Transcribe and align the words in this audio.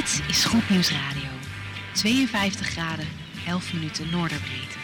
Dit 0.00 0.22
is 0.28 0.44
Goed 0.44 0.68
Nieuws 0.68 0.90
Radio. 0.90 1.28
52 1.92 2.66
graden, 2.66 3.08
11 3.46 3.72
minuten 3.72 4.10
noorderbreedte. 4.10 4.78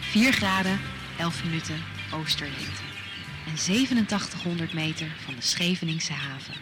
4 0.00 0.32
graden, 0.32 0.80
11 1.18 1.44
minuten 1.44 1.84
oosterlengte. 2.14 2.82
En 3.46 3.56
8700 3.56 4.72
meter 4.72 5.06
van 5.24 5.34
de 5.34 5.40
Scheveningse 5.40 6.12
haven. 6.12 6.54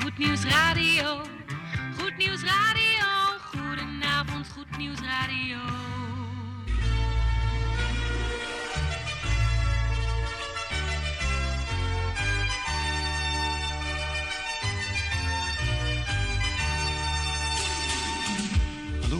Goed 0.00 0.18
Nieuws 0.18 0.44
Radio. 0.44 1.22
Goed 1.98 2.16
Nieuws 2.16 2.42
Radio. 2.42 3.06
Goedenavond, 3.52 4.48
Goed 4.48 4.76
Nieuws 4.76 5.00
Radio. 5.00 5.58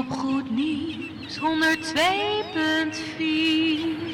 op 0.00 0.10
Goed 0.10 0.50
Nieuws 0.50 1.38
102.4 1.38 4.09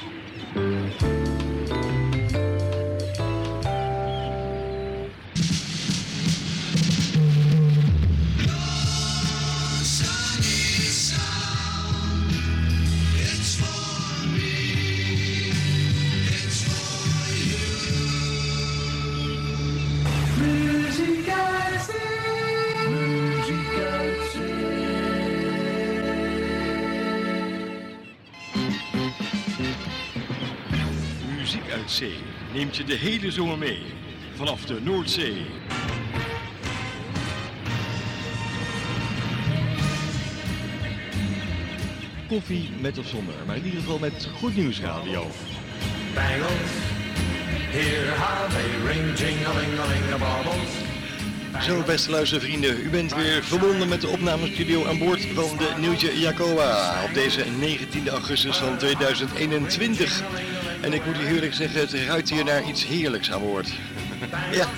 Muziek 31.47 31.73
uit 31.73 31.91
zee 31.91 32.17
neemt 32.53 32.77
je 32.77 32.85
de 32.85 32.95
hele 32.95 33.31
zomer 33.31 33.59
mee. 33.59 33.83
Vanaf 34.35 34.65
de 34.65 34.81
Noordzee. 34.83 35.47
Koffie 42.29 42.71
met 42.81 42.99
of 42.99 43.07
zonder, 43.07 43.35
maar 43.47 43.57
in 43.57 43.65
ieder 43.65 43.81
geval 43.81 43.99
met 43.99 44.29
Goed 44.39 44.57
Nieuws 44.57 44.81
Radio. 44.81 45.31
Bangles, 46.15 46.73
how 48.17 48.51
they 48.51 48.93
ring, 48.93 49.19
jing-a-ling-a-ling-a-bobbles. 49.19 51.65
Zo, 51.65 51.83
beste 51.83 52.11
luistervrienden, 52.11 52.81
u 52.81 52.89
bent 52.89 53.15
weer 53.15 53.45
verbonden 53.45 53.89
met 53.89 54.01
de 54.01 54.09
opnamestudio 54.09 54.87
aan 54.87 54.99
boord 54.99 55.27
van 55.35 55.57
de 55.57 55.75
Nieuwtje 55.79 56.19
Jacoba 56.19 57.03
op 57.05 57.15
deze 57.15 57.45
19 57.59 58.09
augustus 58.09 58.57
van 58.57 58.79
2021. 58.79 60.23
En 60.87 60.93
ik 60.93 61.07
moet 61.07 61.21
u 61.21 61.27
eerlijk 61.27 61.55
zeggen, 61.55 61.81
het 61.81 61.95
ruikt 61.95 62.31
hier 62.31 62.45
naar 62.45 62.69
iets 62.69 62.87
heerlijks 62.87 63.33
aan 63.33 63.41
boord. 63.41 63.69
ja, 64.53 64.69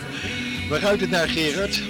waar 0.69 0.81
ruikt 0.81 1.01
het 1.01 1.11
naar 1.11 1.29
Gerard? 1.29 1.83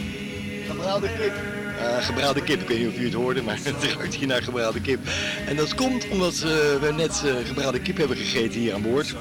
Gebraalde 0.66 1.08
kip. 1.18 1.32
Ah, 1.80 2.04
gebraalde 2.04 2.42
kip, 2.42 2.60
ik 2.60 2.68
weet 2.68 2.78
niet 2.78 2.88
of 2.88 2.98
u 2.98 3.04
het 3.04 3.14
hoorde, 3.14 3.42
maar 3.42 3.58
het 3.62 3.94
ruikt 3.94 4.14
hier 4.14 4.26
naar 4.26 4.42
gebraalde 4.42 4.80
kip. 4.80 4.98
En 5.46 5.56
dat 5.56 5.74
komt 5.74 6.08
omdat 6.08 6.34
eh, 6.34 6.40
we 6.80 6.92
net 6.96 7.22
eh, 7.24 7.46
gebraalde 7.46 7.80
kip 7.80 7.96
hebben 7.96 8.16
gegeten 8.16 8.60
hier 8.60 8.74
aan 8.74 8.82
boord. 8.82 9.14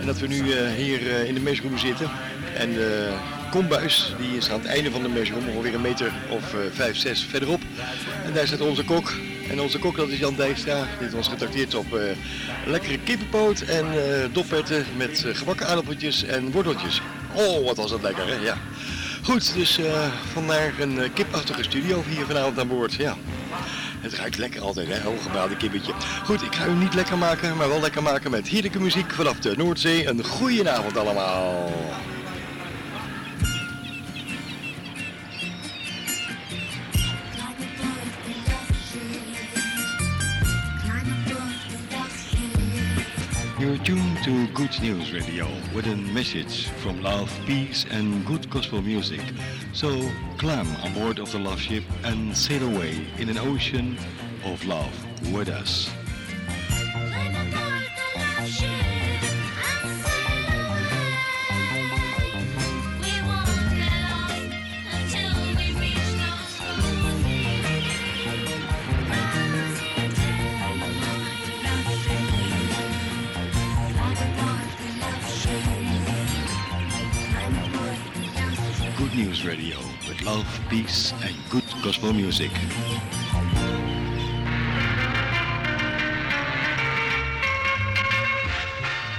En 0.00 0.06
dat 0.06 0.18
we 0.18 0.26
nu 0.26 0.54
hier 0.76 1.24
in 1.26 1.34
de 1.34 1.40
mesroom 1.40 1.78
zitten. 1.78 2.10
En 2.56 2.72
de 2.72 3.12
kombuis, 3.50 4.14
die 4.18 4.36
is 4.36 4.50
aan 4.50 4.60
het 4.60 4.68
einde 4.68 4.90
van 4.90 5.02
de 5.02 5.08
mesroom, 5.08 5.48
ongeveer 5.48 5.74
een 5.74 5.80
meter 5.80 6.12
of 6.30 6.54
uh, 6.54 6.60
5, 6.72 6.96
6 6.96 7.26
verderop. 7.30 7.60
En 8.24 8.32
daar 8.32 8.46
zit 8.46 8.60
onze 8.60 8.84
kok. 8.84 9.12
En 9.50 9.60
onze 9.60 9.78
kok, 9.78 9.96
dat 9.96 10.08
is 10.08 10.18
Jan 10.18 10.34
Dijkstra. 10.34 10.74
Die 10.74 10.86
heeft 10.98 11.14
ons 11.14 11.28
getrakteerd 11.28 11.74
op 11.74 11.94
eh, 11.94 12.02
lekkere 12.66 12.98
kippenpoot 12.98 13.60
en 13.60 13.86
dopperten 14.32 14.86
met 14.96 15.24
eh, 15.24 15.34
gebakken 15.34 15.66
aardappeltjes 15.66 16.24
en 16.24 16.50
worteltjes. 16.50 17.02
Oh, 17.34 17.64
wat 17.64 17.76
was 17.76 17.90
dat 17.90 18.02
lekker, 18.02 18.26
hè? 18.26 18.34
Ja. 18.34 18.56
Goed, 19.22 19.54
dus 19.54 19.80
vandaar 20.32 20.72
een 20.78 21.12
kipachtige 21.12 21.62
studio 21.62 22.02
hier 22.08 22.26
vanavond 22.26 22.58
aan 22.58 22.68
boord. 22.68 22.94
Ja. 22.94 23.16
Het 24.00 24.14
ruikt 24.14 24.38
lekker 24.38 24.60
altijd, 24.60 24.88
hè? 24.88 25.00
Hooggebraalde 25.00 25.56
kippetje. 25.56 25.92
Goed, 26.24 26.42
ik 26.42 26.54
ga 26.54 26.66
u 26.66 26.74
niet 26.74 26.94
lekker 26.94 27.18
maken, 27.18 27.56
maar 27.56 27.68
wel 27.68 27.80
lekker 27.80 28.02
maken 28.02 28.30
met 28.30 28.48
heerlijke 28.48 28.80
muziek 28.80 29.10
vanaf 29.10 29.38
de 29.38 29.54
Noordzee. 29.56 30.08
Een 30.08 30.24
goeie 30.24 30.70
avond 30.70 30.96
allemaal. 30.96 31.72
You're 43.60 43.76
tuned 43.76 44.24
to 44.24 44.46
Good 44.54 44.80
News 44.80 45.12
Radio 45.12 45.46
with 45.74 45.86
a 45.86 45.94
message 45.94 46.68
from 46.80 47.02
love, 47.02 47.30
peace 47.44 47.84
and 47.90 48.24
good 48.24 48.48
gospel 48.48 48.80
music. 48.80 49.20
So 49.74 50.10
climb 50.38 50.66
aboard 50.82 51.18
of 51.18 51.30
the 51.30 51.40
love 51.40 51.60
ship 51.60 51.84
and 52.02 52.34
sail 52.34 52.66
away 52.74 53.06
in 53.18 53.28
an 53.28 53.36
ocean 53.36 53.98
of 54.46 54.64
love 54.64 54.90
with 55.34 55.50
us. 55.50 55.90
Radio 79.50 79.78
with 80.06 80.22
love, 80.22 80.46
peace 80.68 81.12
and 81.24 81.34
good 81.48 81.64
gospel 81.82 82.12
music. 82.12 82.50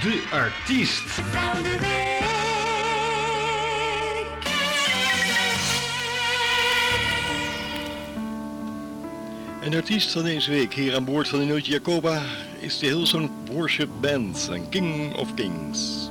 De 0.00 0.28
artiest. 0.30 1.02
Van 1.02 1.62
de 1.62 1.78
week. 1.80 2.20
En 9.62 9.70
de 9.70 9.76
artiest 9.76 10.12
van 10.12 10.22
deze 10.22 10.50
week 10.50 10.74
hier 10.74 10.94
aan 10.94 11.04
boord 11.04 11.28
van 11.28 11.38
de 11.38 11.44
Nootje 11.44 11.72
Jacoba 11.72 12.22
is 12.60 12.78
de 12.78 12.86
Hillsong 12.86 13.30
Worship 13.50 13.88
Band 14.00 14.48
en 14.52 14.68
King 14.68 15.14
of 15.14 15.34
Kings. 15.34 16.01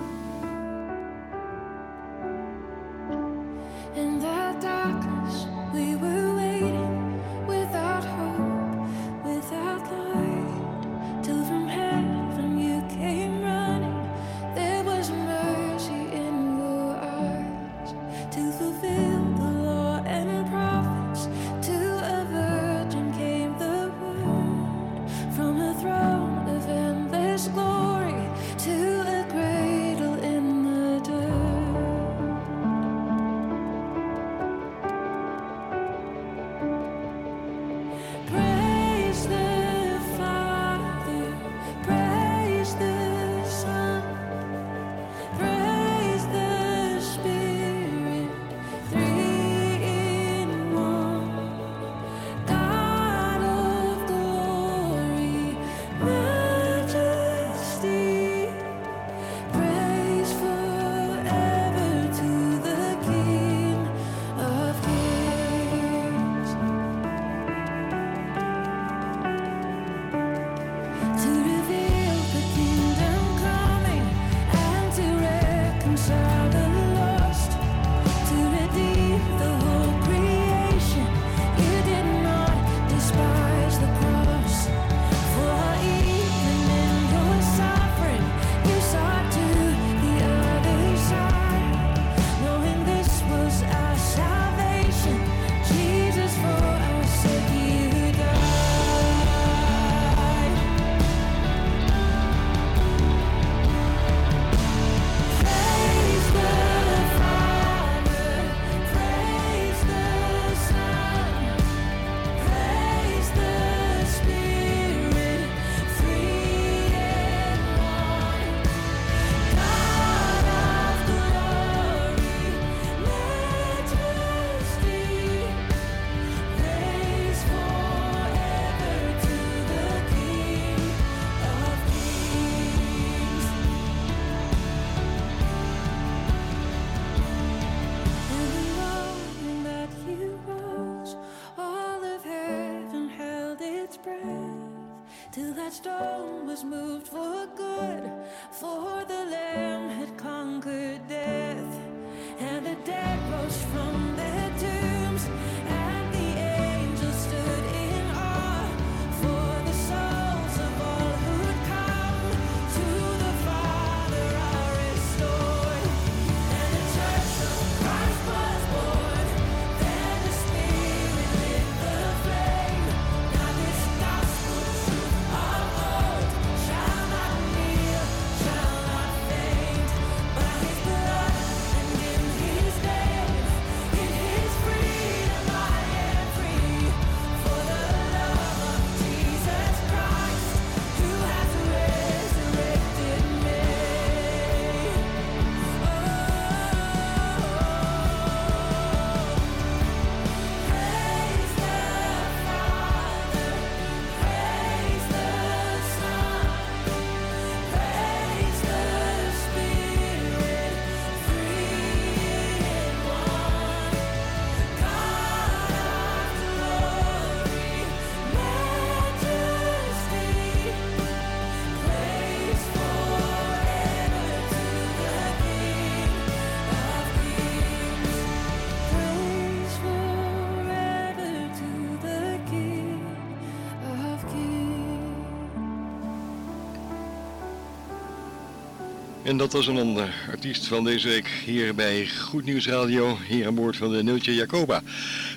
En 239.32 239.38
dat 239.38 239.54
was 239.54 239.68
een 239.68 239.78
ander 239.78 240.14
artiest 240.30 240.68
van 240.68 240.84
deze 240.84 241.08
week 241.08 241.28
hier 241.46 241.76
bij 241.76 242.08
Goed 242.08 242.46
Nieuws 242.46 242.68
Radio, 242.68 243.18
hier 243.28 243.48
aan 243.48 243.56
boord 243.56 243.78
van 243.78 243.92
de 243.92 244.04
Neeltje 244.04 244.36
Jacoba. 244.36 244.82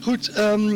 Goed, 0.02 0.30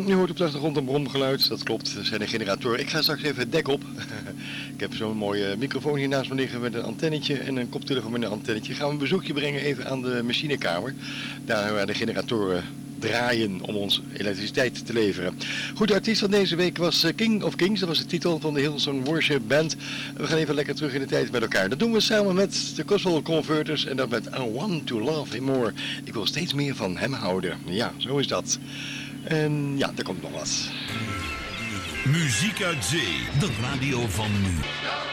je 0.06 0.14
hoort 0.14 0.30
op 0.30 0.36
de 0.36 0.44
achtergrond 0.44 0.76
een 0.76 0.84
bromgeluid, 0.84 1.48
dat 1.48 1.62
klopt, 1.62 1.94
er 1.96 2.04
zijn 2.04 2.20
een 2.20 2.28
generator. 2.28 2.78
Ik 2.78 2.90
ga 2.90 3.02
straks 3.02 3.22
even 3.22 3.40
het 3.40 3.52
dek 3.52 3.68
op. 3.68 3.82
Ik 4.74 4.80
heb 4.80 4.94
zo'n 4.94 5.16
mooie 5.16 5.56
microfoon 5.56 5.96
hier 5.96 6.08
naast 6.08 6.30
me 6.30 6.34
liggen 6.34 6.60
met 6.60 6.74
een 6.74 6.82
antennetje 6.82 7.34
en 7.38 7.56
een 7.56 7.68
koptelefoon 7.68 8.12
met 8.12 8.22
een 8.22 8.28
antennetje. 8.28 8.74
Gaan 8.74 8.86
we 8.86 8.92
een 8.92 8.98
bezoekje 8.98 9.32
brengen 9.32 9.60
even 9.60 9.86
aan 9.86 10.02
de 10.02 10.22
machinekamer, 10.24 10.94
daar 11.44 11.72
waar 11.72 11.86
de 11.86 11.94
generatoren 11.94 12.64
draaien 12.98 13.60
om 13.60 13.74
ons 13.74 14.02
elektriciteit 14.16 14.86
te 14.86 14.92
leveren. 14.92 15.38
Goed, 15.74 15.88
de 15.88 15.94
artiest 15.94 16.20
van 16.20 16.30
deze 16.30 16.56
week 16.56 16.76
was 16.76 17.02
eh, 17.02 17.14
King 17.14 17.42
of 17.42 17.56
Kings, 17.56 17.80
dat 17.80 17.88
was 17.88 17.98
de 17.98 18.06
titel 18.06 18.40
van 18.40 18.54
de 18.54 18.60
Hillsong 18.60 19.04
Worship 19.04 19.42
Band. 19.46 19.76
We 20.16 20.26
gaan 20.26 20.38
even 20.38 20.54
lekker 20.54 20.74
terug 20.74 20.94
in 20.94 21.00
de 21.00 21.06
tijd 21.06 21.30
met 21.30 21.42
elkaar. 21.42 21.68
Dat 21.68 21.78
doen 21.78 21.92
we 21.92 22.00
samen 22.00 22.34
met 22.34 22.72
de 22.76 22.82
Gospel 22.86 23.22
Converters 23.22 23.86
en 23.86 23.96
dat 23.96 24.08
met 24.08 24.26
I 24.26 24.52
Want 24.54 24.86
to 24.86 25.00
Love 25.00 25.34
Him 25.34 25.44
More. 25.44 25.72
Ik 26.04 26.12
wil 26.12 26.26
steeds 26.26 26.54
meer 26.54 26.74
van 26.74 26.96
hem 26.96 27.12
houden. 27.12 27.58
Ja, 27.66 27.92
zo 27.96 28.18
is 28.18 28.26
dat. 28.26 28.58
En 29.24 29.78
ja, 29.78 29.92
er 29.96 30.04
komt 30.04 30.22
nog 30.22 30.32
wat. 30.32 30.70
Muziek 32.04 32.62
uit 32.62 32.84
zee, 32.84 33.18
de 33.40 33.48
radio 33.60 34.06
van 34.08 34.30
nu. 34.42 35.07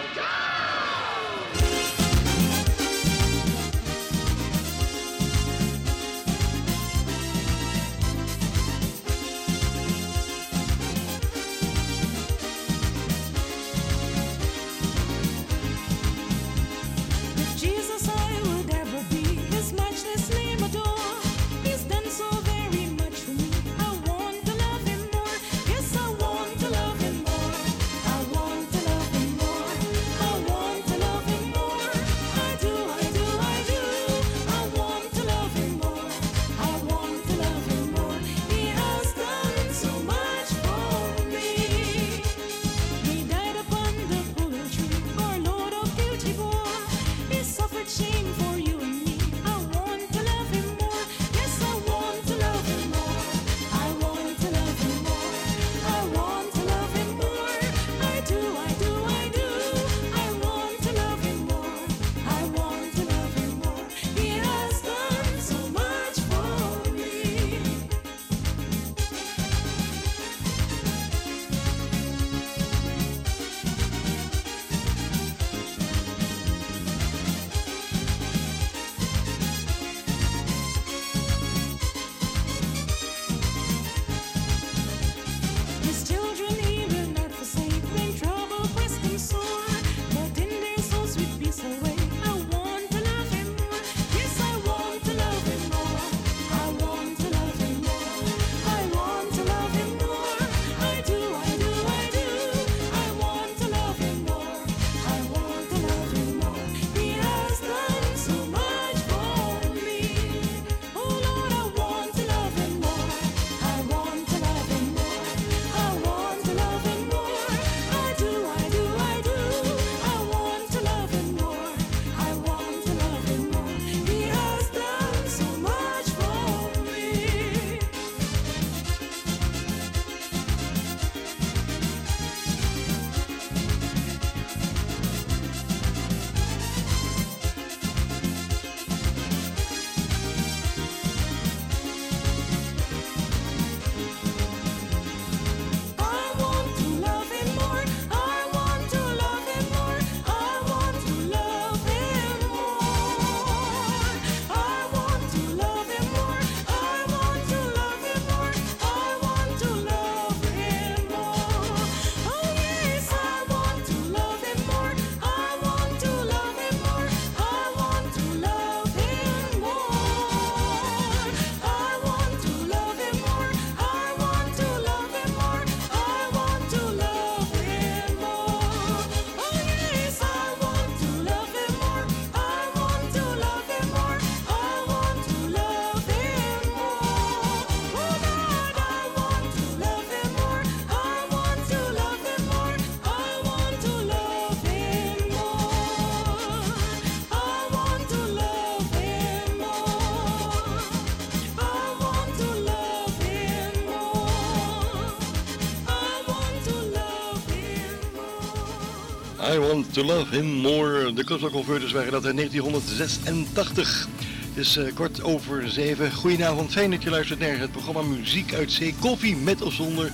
To 209.95 210.03
Love 210.03 210.35
Him 210.35 210.45
More. 210.45 211.13
De 211.13 211.23
Club 211.23 211.51
Converters 211.51 211.91
waren 211.91 212.11
dat 212.11 212.25
in 212.25 212.35
1986. 212.35 214.07
Het 214.53 214.65
is 214.65 214.77
uh, 214.77 214.93
kort 214.93 215.23
over 215.23 215.69
zeven. 215.69 216.11
Goedenavond, 216.11 216.71
fijn 216.71 216.91
dat 216.91 217.03
je 217.03 217.09
luistert 217.09 217.39
naar 217.39 217.59
het 217.59 217.71
programma 217.71 218.01
Muziek 218.01 218.53
uit 218.53 218.71
Zee. 218.71 218.95
Koffie 218.99 219.35
met 219.35 219.61
of 219.61 219.73
zonder. 219.73 220.11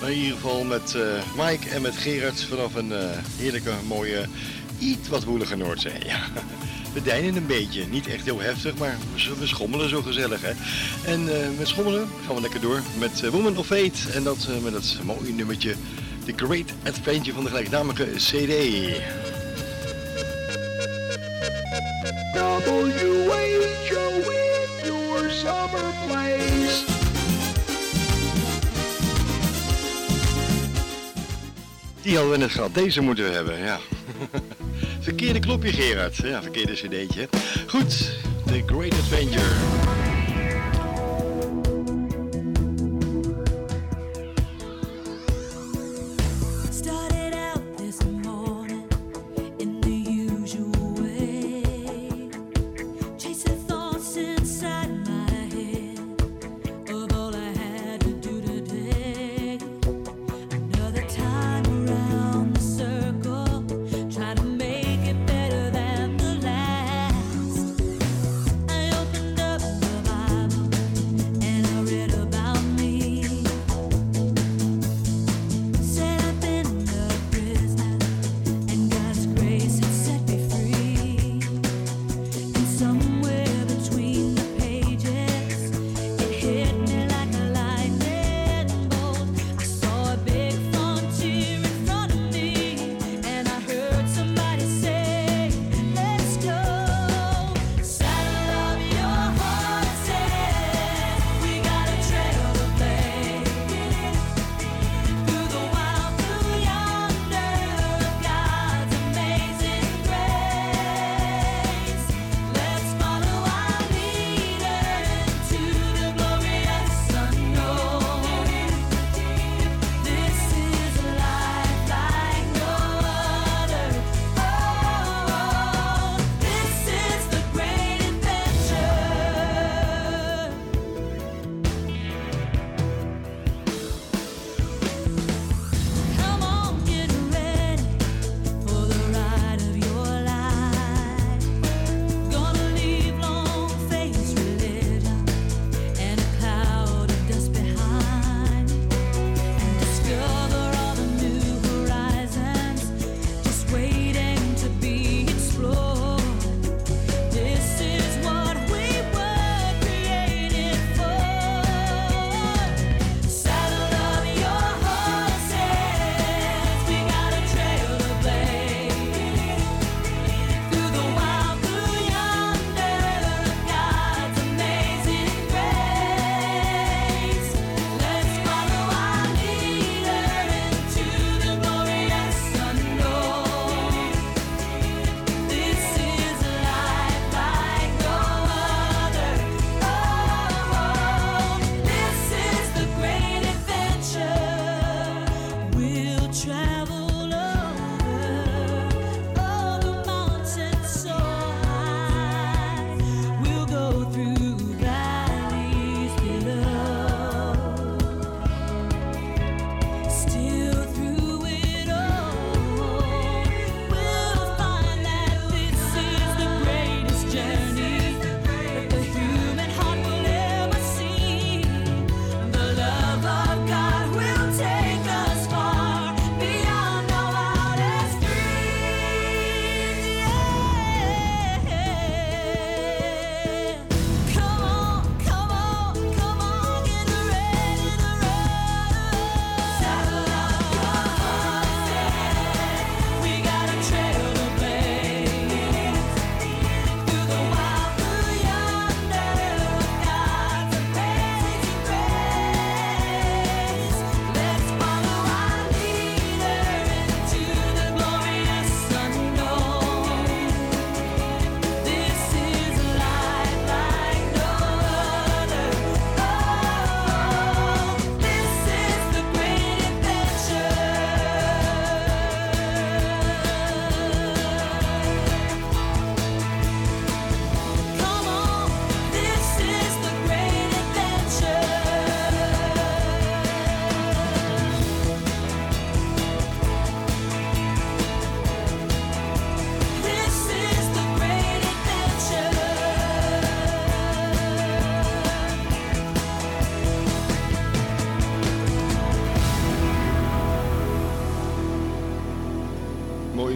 Maar 0.00 0.10
in 0.10 0.16
ieder 0.16 0.34
geval 0.34 0.64
met 0.64 0.94
uh, 0.96 1.02
Mike 1.36 1.68
en 1.68 1.82
met 1.82 1.96
Gerard 1.96 2.42
vanaf 2.42 2.74
een 2.74 2.90
uh, 2.90 2.98
heerlijke, 3.36 3.72
mooie, 3.86 4.24
iets 4.78 5.08
wat 5.08 5.24
woelige 5.24 5.56
Noordzee. 5.56 6.04
Ja. 6.06 6.20
We 6.94 7.02
deinen 7.02 7.36
een 7.36 7.46
beetje, 7.46 7.86
niet 7.86 8.06
echt 8.06 8.24
heel 8.24 8.40
heftig, 8.40 8.76
maar 8.78 8.96
we 9.38 9.46
schommelen 9.46 9.88
zo 9.88 10.02
gezellig 10.02 10.40
hè. 10.42 10.52
En 11.12 11.24
met 11.58 11.68
schommelen 11.68 12.08
gaan 12.26 12.34
we 12.34 12.40
lekker 12.40 12.60
door 12.60 12.82
met 12.98 13.30
Woman 13.30 13.56
of 13.56 13.66
Fate. 13.66 14.12
En 14.14 14.22
dat 14.22 14.48
met 14.62 14.72
het 14.72 14.98
mooie 15.04 15.32
nummertje 15.32 15.74
The 16.24 16.32
Great 16.36 16.72
Adventure 16.84 17.34
van 17.34 17.44
de 17.44 17.48
gelijknamige 17.48 18.04
CD. 18.04 18.52
Die 32.02 32.18
hadden 32.18 32.30
we 32.30 32.38
net 32.38 32.50
gehad. 32.50 32.74
Deze 32.74 33.00
moeten 33.00 33.24
we 33.24 33.30
hebben, 33.30 33.58
ja. 33.58 33.78
verkeerde 35.00 35.38
klopje, 35.38 35.72
Gerard. 35.72 36.16
Ja, 36.16 36.42
verkeerde 36.42 36.72
cd'tje. 36.72 37.28
Goed, 37.66 38.10
The 38.46 38.62
Great 38.66 38.92
Adventure. 38.92 39.99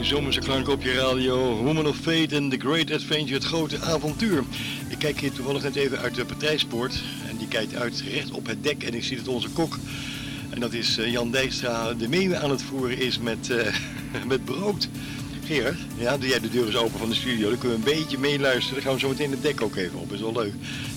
Zomerse 0.04 0.40
klank 0.40 0.68
op 0.68 0.82
je 0.82 0.92
radio. 0.92 1.56
Woman 1.62 1.86
of 1.86 1.96
Fate 1.96 2.36
and 2.36 2.50
The 2.50 2.58
Great 2.58 2.92
Adventure, 2.92 3.34
het 3.34 3.44
grote 3.44 3.80
avontuur. 3.80 4.44
Ik 4.88 4.98
kijk 4.98 5.20
hier 5.20 5.32
toevallig 5.32 5.62
net 5.62 5.76
even 5.76 5.98
uit 5.98 6.14
de 6.14 6.24
partijspoort. 6.24 7.02
En 7.28 7.36
die 7.36 7.48
kijkt 7.48 7.74
uit 7.74 8.04
recht 8.12 8.30
op 8.30 8.46
het 8.46 8.62
dek. 8.62 8.82
En 8.82 8.94
ik 8.94 9.04
zie 9.04 9.16
dat 9.16 9.28
onze 9.28 9.48
kok, 9.48 9.78
en 10.50 10.60
dat 10.60 10.72
is 10.72 10.98
eh, 10.98 11.10
Jan 11.12 11.30
Dijkstra, 11.30 11.94
de 11.94 12.08
meeuwen 12.08 12.40
aan 12.40 12.50
het 12.50 12.62
voeren 12.62 12.98
is 12.98 13.18
met, 13.18 13.50
eh, 13.50 13.74
met 14.32 14.44
brood. 14.44 14.88
Gerard, 15.44 15.78
ja, 15.96 16.16
doe 16.16 16.28
jij 16.28 16.40
de 16.40 16.50
deur 16.50 16.66
eens 16.66 16.76
open 16.76 16.98
van 16.98 17.08
de 17.08 17.14
studio. 17.14 17.48
Dan 17.48 17.58
kunnen 17.58 17.80
we 17.80 17.90
een 17.90 17.98
beetje 17.98 18.18
meeluisteren. 18.18 18.74
Dan 18.74 18.82
gaan 18.82 18.94
we 18.94 19.00
zo 19.00 19.08
meteen 19.08 19.30
het 19.30 19.42
dek 19.42 19.62
ook 19.62 19.76
even 19.76 19.98
op. 19.98 20.08
Dat 20.08 20.18
is 20.18 20.24
wel 20.24 20.42
leuk. 20.42 20.52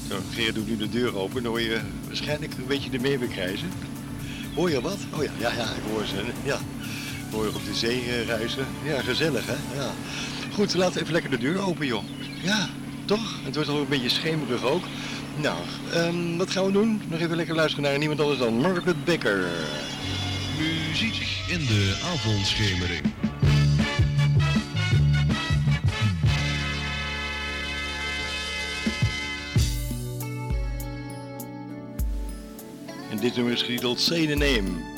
Zo, 0.10 0.16
Gerard 0.34 0.56
doet 0.56 0.68
nu 0.68 0.78
de 0.78 0.90
deur 0.90 1.16
open. 1.16 1.44
Dan 1.44 1.52
hoor 1.52 1.62
je 1.62 1.80
waarschijnlijk 2.08 2.54
een 2.58 2.68
beetje 2.68 2.90
de 2.90 3.00
meeuwen 3.00 3.30
krijzen. 3.30 3.70
Hoor 4.56 4.70
je 4.70 4.82
wat? 4.82 4.98
Oh 5.14 5.24
ja, 5.24 5.32
ja, 5.40 5.52
ja, 5.54 5.64
ik 5.64 5.92
hoor 5.92 6.06
ze. 6.06 6.16
Ja. 6.44 6.60
Je 7.32 7.52
op 7.56 7.66
de 7.66 7.74
zee 7.74 8.02
eh, 8.02 8.28
ruisen. 8.28 8.66
Ja, 8.84 9.02
gezellig 9.02 9.46
hè? 9.46 9.80
Ja. 9.82 9.92
Goed, 10.54 10.74
laten 10.74 10.94
we 10.94 11.02
even 11.02 11.14
lekker 11.14 11.30
de 11.30 11.38
deur 11.38 11.60
open 11.60 11.86
joh. 11.86 12.04
Ja, 12.44 12.70
toch? 13.06 13.40
Het 13.44 13.56
wordt 13.56 13.70
al 13.70 13.78
een 13.80 13.88
beetje 13.88 14.10
schemerig 14.10 14.64
ook. 14.64 14.84
Nou, 15.36 15.58
ehm, 15.94 16.38
wat 16.38 16.52
gaan 16.52 16.66
we 16.66 16.72
doen? 16.72 17.02
Nog 17.08 17.20
even 17.20 17.36
lekker 17.36 17.56
luisteren 17.56 17.90
naar 17.90 17.98
niemand 17.98 18.20
anders 18.20 18.40
dan 18.40 18.54
Margaret 18.54 19.06
Becker. 19.06 19.46
Muziek 20.58 21.28
in 21.48 21.60
de 21.60 21.98
avondschemering. 22.14 23.02
En 33.10 33.18
dit 33.18 33.36
nummer 33.36 33.54
is 33.54 33.62
getiteld 33.62 34.00
Say 34.00 34.28
the 34.28 34.36
Name. 34.36 34.96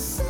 myself 0.00 0.29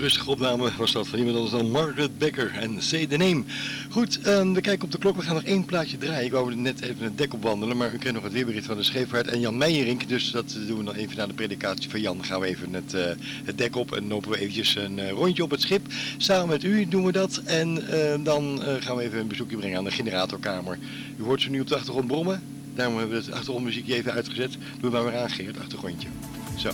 rustige 0.00 0.30
opname 0.30 0.70
was 0.76 0.92
dat 0.92 1.08
van 1.08 1.18
iemand 1.18 1.36
anders 1.36 1.54
dan 1.54 1.70
Margaret 1.70 2.18
Becker 2.18 2.50
en 2.54 2.82
Say 2.82 3.06
the 3.06 3.16
Name. 3.16 3.42
Goed, 3.90 4.20
ehm, 4.20 4.52
we 4.52 4.60
kijken 4.60 4.84
op 4.84 4.92
de 4.92 4.98
klok. 4.98 5.16
We 5.16 5.22
gaan 5.22 5.34
nog 5.34 5.44
één 5.44 5.64
plaatje 5.64 5.98
draaien. 5.98 6.24
Ik 6.24 6.32
wou 6.32 6.54
net 6.54 6.80
even 6.80 7.04
het 7.04 7.18
dek 7.18 7.34
opwandelen, 7.34 7.76
maar 7.76 7.94
u 7.94 7.98
kreeg 7.98 8.12
nog 8.12 8.22
het 8.22 8.32
weerbericht 8.32 8.66
van 8.66 8.76
de 8.76 8.82
Scheepvaart 8.82 9.26
en 9.26 9.40
Jan 9.40 9.56
Meijerink. 9.56 10.08
Dus 10.08 10.30
dat 10.30 10.56
doen 10.66 10.76
we 10.76 10.82
nog 10.82 10.96
even 10.96 11.16
na 11.16 11.26
de 11.26 11.32
predikatie 11.32 11.90
van 11.90 12.00
Jan. 12.00 12.16
Dan 12.16 12.26
gaan 12.26 12.40
we 12.40 12.46
even 12.46 12.72
het, 12.72 12.94
eh, 12.94 13.04
het 13.44 13.58
dek 13.58 13.76
op 13.76 13.92
en 13.92 14.08
lopen 14.08 14.30
we 14.30 14.38
eventjes 14.38 14.74
een 14.74 14.98
eh, 14.98 15.10
rondje 15.10 15.42
op 15.42 15.50
het 15.50 15.60
schip. 15.60 15.86
Samen 16.16 16.48
met 16.48 16.64
u 16.64 16.88
doen 16.88 17.04
we 17.04 17.12
dat 17.12 17.40
en 17.44 17.88
eh, 17.88 18.24
dan 18.24 18.60
gaan 18.80 18.96
we 18.96 19.02
even 19.02 19.18
een 19.18 19.28
bezoekje 19.28 19.56
brengen 19.56 19.78
aan 19.78 19.84
de 19.84 19.90
generatorkamer. 19.90 20.78
U 21.16 21.22
hoort 21.22 21.42
ze 21.42 21.50
nu 21.50 21.60
op 21.60 21.68
de 21.68 21.74
achtergrond 21.74 22.06
brommen. 22.06 22.42
Daarom 22.74 22.98
hebben 22.98 23.16
we 23.16 23.24
het 23.24 23.32
achtergrondmuziekje 23.32 23.94
even 23.94 24.12
uitgezet. 24.12 24.56
Doe 24.80 24.90
maar 24.90 25.04
weer 25.04 25.16
aan, 25.16 25.30
Geert, 25.30 25.58
achtergrondje. 25.58 26.08
Zo. 26.56 26.70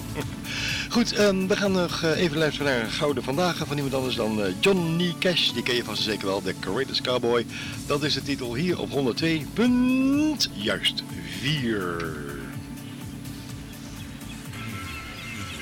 Goed, 0.91 1.13
ehm, 1.13 1.47
we 1.47 1.57
gaan 1.57 1.73
nog 1.73 2.03
eh, 2.03 2.21
even 2.21 2.39
luisteren 2.39 2.73
naar 2.73 2.91
Gouden 2.91 3.23
Vandaag 3.23 3.57
van 3.57 3.77
iemand 3.77 3.95
anders 3.95 4.15
dan 4.15 4.43
eh, 4.43 4.53
Johnny 4.61 5.15
Cash. 5.19 5.51
Die 5.51 5.63
ken 5.63 5.75
je 5.75 5.85
vast 5.85 6.03
zeker 6.03 6.27
wel, 6.27 6.43
de 6.43 6.55
Greatest 6.61 7.01
Cowboy. 7.01 7.47
Dat 7.87 8.03
is 8.03 8.15
de 8.15 8.23
titel 8.23 8.55
hier 8.55 8.81
op 8.81 8.91
102. 8.91 9.47
Punt, 9.53 10.51
juist 10.55 11.03
4. 11.41 12.45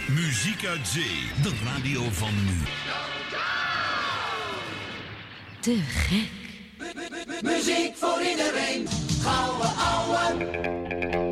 Muziek 0.08 0.66
uit 0.66 0.88
zee, 0.88 1.42
de 1.42 1.52
radio 1.64 2.02
van 2.10 2.34
nu. 2.44 2.62
Te 5.60 5.78
gek. 5.88 6.42
Muziek 7.42 7.96
voor 7.96 8.20
iedereen, 8.30 8.88
gouden 9.22 9.76
ouwe. 9.76 11.23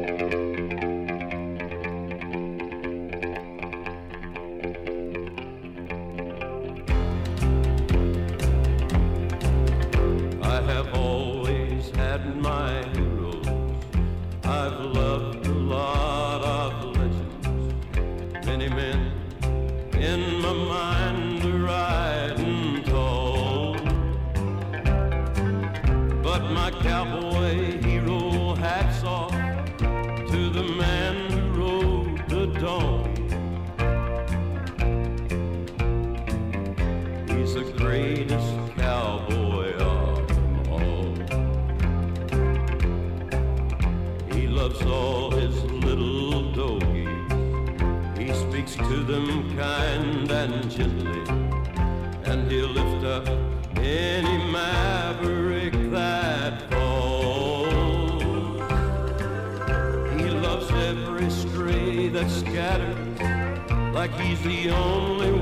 Like 64.02 64.20
he's 64.20 64.42
the 64.42 64.68
only 64.70 65.30
one 65.30 65.41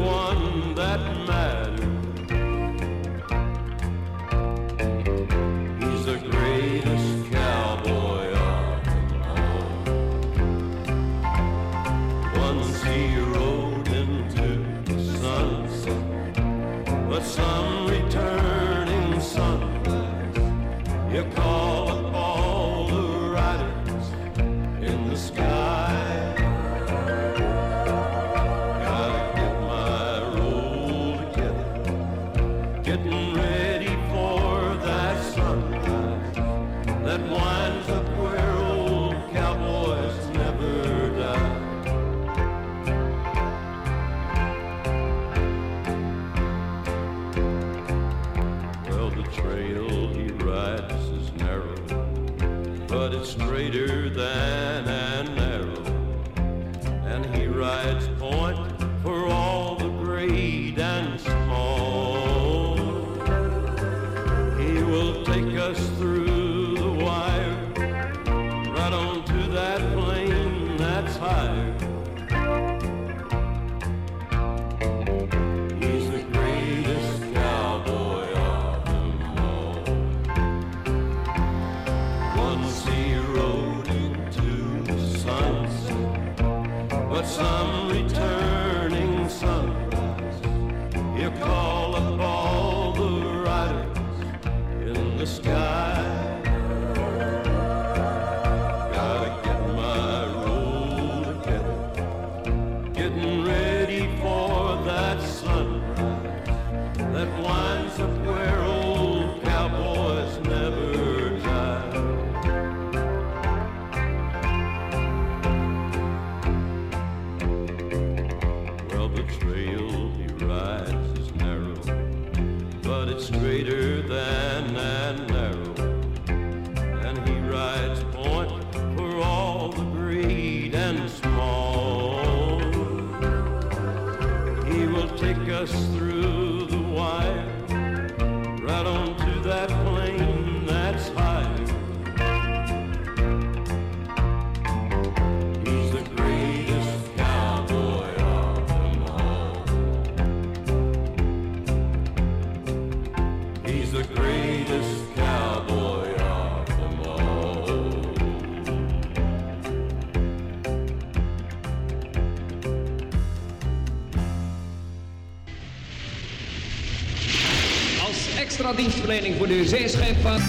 voor 169.70 169.78
de 169.78 169.88
zeescheepvaart. 169.88 170.42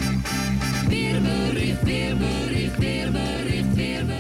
Weerbericht, 0.87 1.83
weerbericht, 1.83 2.77
weerbericht, 2.77 3.65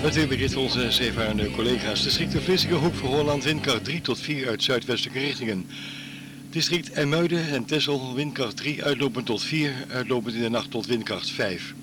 Het 0.01 0.15
weerbericht 0.15 0.53
van 0.53 0.61
onze 0.61 0.91
zeevarende 0.91 1.51
collega's. 1.51 2.03
District 2.03 2.31
de 2.31 2.41
Vlissingen, 2.41 2.77
Hoek 2.77 2.93
van 2.93 3.09
Holland, 3.09 3.43
windkracht 3.43 3.83
3 3.83 4.01
tot 4.01 4.19
4 4.19 4.47
uit 4.47 4.63
zuidwestelijke 4.63 5.19
richtingen. 5.19 5.65
District 6.49 6.91
IJmuiden 6.91 7.49
en 7.49 7.65
Texel, 7.65 8.13
windkracht 8.13 8.57
3, 8.57 8.83
uitlopend 8.83 9.25
tot 9.25 9.43
4, 9.43 9.73
uitlopend 9.89 10.35
in 10.35 10.41
de 10.41 10.49
nacht 10.49 10.71
tot 10.71 10.85
windkracht 10.85 11.29
5. 11.29 11.73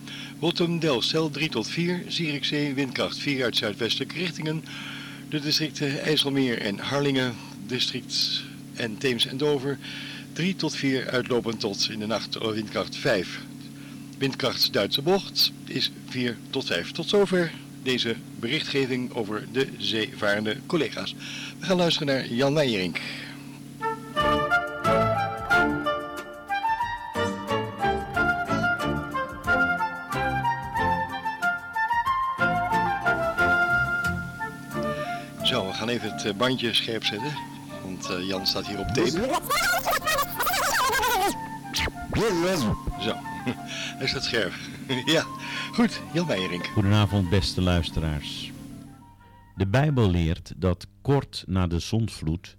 Rotterdam, 0.40 0.78
Delfzijl 0.78 1.30
3 1.30 1.48
tot 1.48 1.68
4, 1.68 2.02
Zierikzee, 2.06 2.74
windkracht 2.74 3.18
4 3.18 3.44
uit 3.44 3.56
zuidwestelijke 3.56 4.18
richtingen. 4.18 4.64
De 5.28 5.40
districten 5.40 6.02
IJsselmeer 6.02 6.60
en 6.60 6.78
Harlingen, 6.78 7.34
district 7.66 8.42
en 8.74 8.98
Theems 8.98 9.26
en 9.26 9.36
Dover 9.36 9.78
3 10.38 10.56
tot 10.56 10.76
4, 10.76 11.10
uitlopend 11.10 11.60
tot 11.60 11.88
in 11.90 11.98
de 11.98 12.06
nacht 12.06 12.38
windkracht 12.38 12.96
5. 12.96 13.40
Windkracht 14.18 14.72
Duitse 14.72 15.02
bocht 15.02 15.52
is 15.64 15.90
4 16.08 16.36
tot 16.50 16.66
5. 16.66 16.90
Tot 16.90 17.08
zover 17.08 17.52
deze 17.82 18.16
berichtgeving 18.40 19.12
over 19.14 19.46
de 19.52 19.68
zeevarende 19.78 20.56
collega's. 20.66 21.14
We 21.58 21.66
gaan 21.66 21.76
luisteren 21.76 22.14
naar 22.14 22.26
Jan 22.26 22.52
Meijerink. 22.52 23.00
Zo, 35.42 35.66
we 35.66 35.72
gaan 35.72 35.88
even 35.88 36.12
het 36.12 36.24
eh, 36.24 36.34
bandje 36.34 36.74
scherp 36.74 37.04
zetten, 37.04 37.32
want 37.88 38.10
eh, 38.10 38.26
Jan 38.26 38.46
staat 38.46 38.66
hier 38.66 38.78
op 38.78 38.86
tape. 38.86 39.10
Zo, 43.00 43.14
hij 43.98 44.06
staat 44.06 44.24
scherp. 44.24 44.52
ja, 45.14 45.24
goed, 45.72 46.00
Jan 46.12 46.26
Meijerink. 46.26 46.66
Goedenavond, 46.66 47.30
beste 47.30 47.62
luisteraars. 47.62 48.52
De 49.56 49.66
Bijbel 49.66 50.10
leert 50.10 50.52
dat 50.56 50.86
kort 51.02 51.44
na 51.46 51.66
de 51.66 51.78
zondvloed 51.78 52.56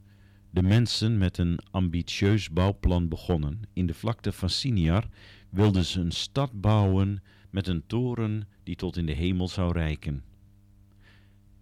de 0.49 0.61
mensen 0.61 1.17
met 1.17 1.37
een 1.37 1.59
ambitieus 1.71 2.49
bouwplan 2.49 3.07
begonnen. 3.07 3.61
In 3.73 3.85
de 3.85 3.93
vlakte 3.93 4.31
van 4.31 4.49
Siniar 4.49 5.03
wilden 5.49 5.85
ze 5.85 5.99
een 5.99 6.11
stad 6.11 6.61
bouwen 6.61 7.23
met 7.49 7.67
een 7.67 7.83
toren 7.87 8.47
die 8.63 8.75
tot 8.75 8.97
in 8.97 9.05
de 9.05 9.13
hemel 9.13 9.47
zou 9.47 9.71
reiken. 9.71 10.23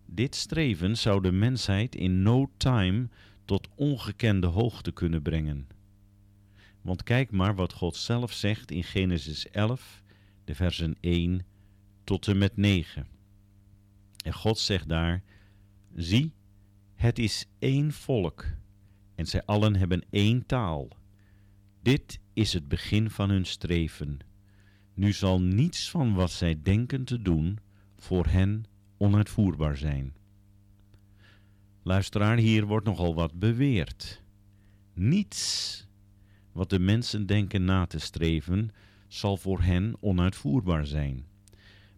Dit 0.06 0.36
streven 0.36 0.98
zou 0.98 1.22
de 1.22 1.32
mensheid 1.32 1.96
in 1.96 2.22
no 2.22 2.50
time 2.58 3.08
tot 3.48 3.68
ongekende 3.76 4.48
hoogte 4.48 4.92
kunnen 4.92 5.22
brengen. 5.22 5.68
Want 6.82 7.04
kijk 7.04 7.32
maar 7.32 7.56
wat 7.56 7.74
God 7.74 7.96
zelf 7.96 8.32
zegt 8.34 8.72
in 8.72 8.84
Genesis 8.84 9.50
11, 9.50 10.04
de 10.44 10.56
versen 10.56 10.96
1 11.00 11.46
tot 12.04 12.28
en 12.28 12.38
met 12.38 12.58
9. 12.58 13.08
En 14.26 14.34
God 14.34 14.60
zegt 14.60 14.90
daar: 14.90 15.24
Zie, 15.96 16.34
het 16.94 17.20
is 17.20 17.46
één 17.60 17.92
volk, 17.92 18.46
en 19.16 19.26
zij 19.26 19.46
allen 19.46 19.76
hebben 19.76 20.06
één 20.10 20.46
taal. 20.46 20.88
Dit 21.82 22.20
is 22.34 22.54
het 22.54 22.68
begin 22.68 23.10
van 23.10 23.30
hun 23.30 23.46
streven. 23.46 24.20
Nu 24.94 25.14
zal 25.14 25.42
niets 25.42 25.90
van 25.90 26.14
wat 26.14 26.32
zij 26.32 26.62
denken 26.62 27.04
te 27.04 27.22
doen 27.22 27.60
voor 27.98 28.26
hen 28.26 28.66
onuitvoerbaar 28.98 29.78
zijn. 29.78 30.17
Luisteraar, 31.88 32.38
hier 32.38 32.66
wordt 32.66 32.86
nogal 32.86 33.16
wat 33.16 33.40
beweerd. 33.40 34.22
Niets 34.94 35.86
wat 36.52 36.70
de 36.70 36.80
mensen 36.80 37.26
denken 37.26 37.66
na 37.66 37.86
te 37.86 38.00
streven, 38.00 38.72
zal 39.08 39.38
voor 39.38 39.62
hen 39.62 39.96
onuitvoerbaar 40.00 40.86
zijn. 40.86 41.26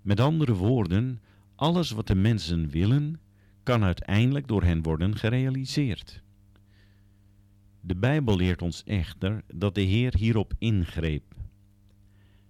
Met 0.01 0.19
andere 0.19 0.53
woorden, 0.53 1.21
alles 1.55 1.91
wat 1.91 2.07
de 2.07 2.15
mensen 2.15 2.69
willen, 2.69 3.19
kan 3.63 3.83
uiteindelijk 3.83 4.47
door 4.47 4.63
hen 4.63 4.81
worden 4.81 5.15
gerealiseerd. 5.15 6.21
De 7.81 7.95
Bijbel 7.95 8.35
leert 8.35 8.61
ons 8.61 8.83
echter 8.83 9.43
dat 9.53 9.75
de 9.75 9.81
Heer 9.81 10.15
hierop 10.17 10.53
ingreep. 10.57 11.35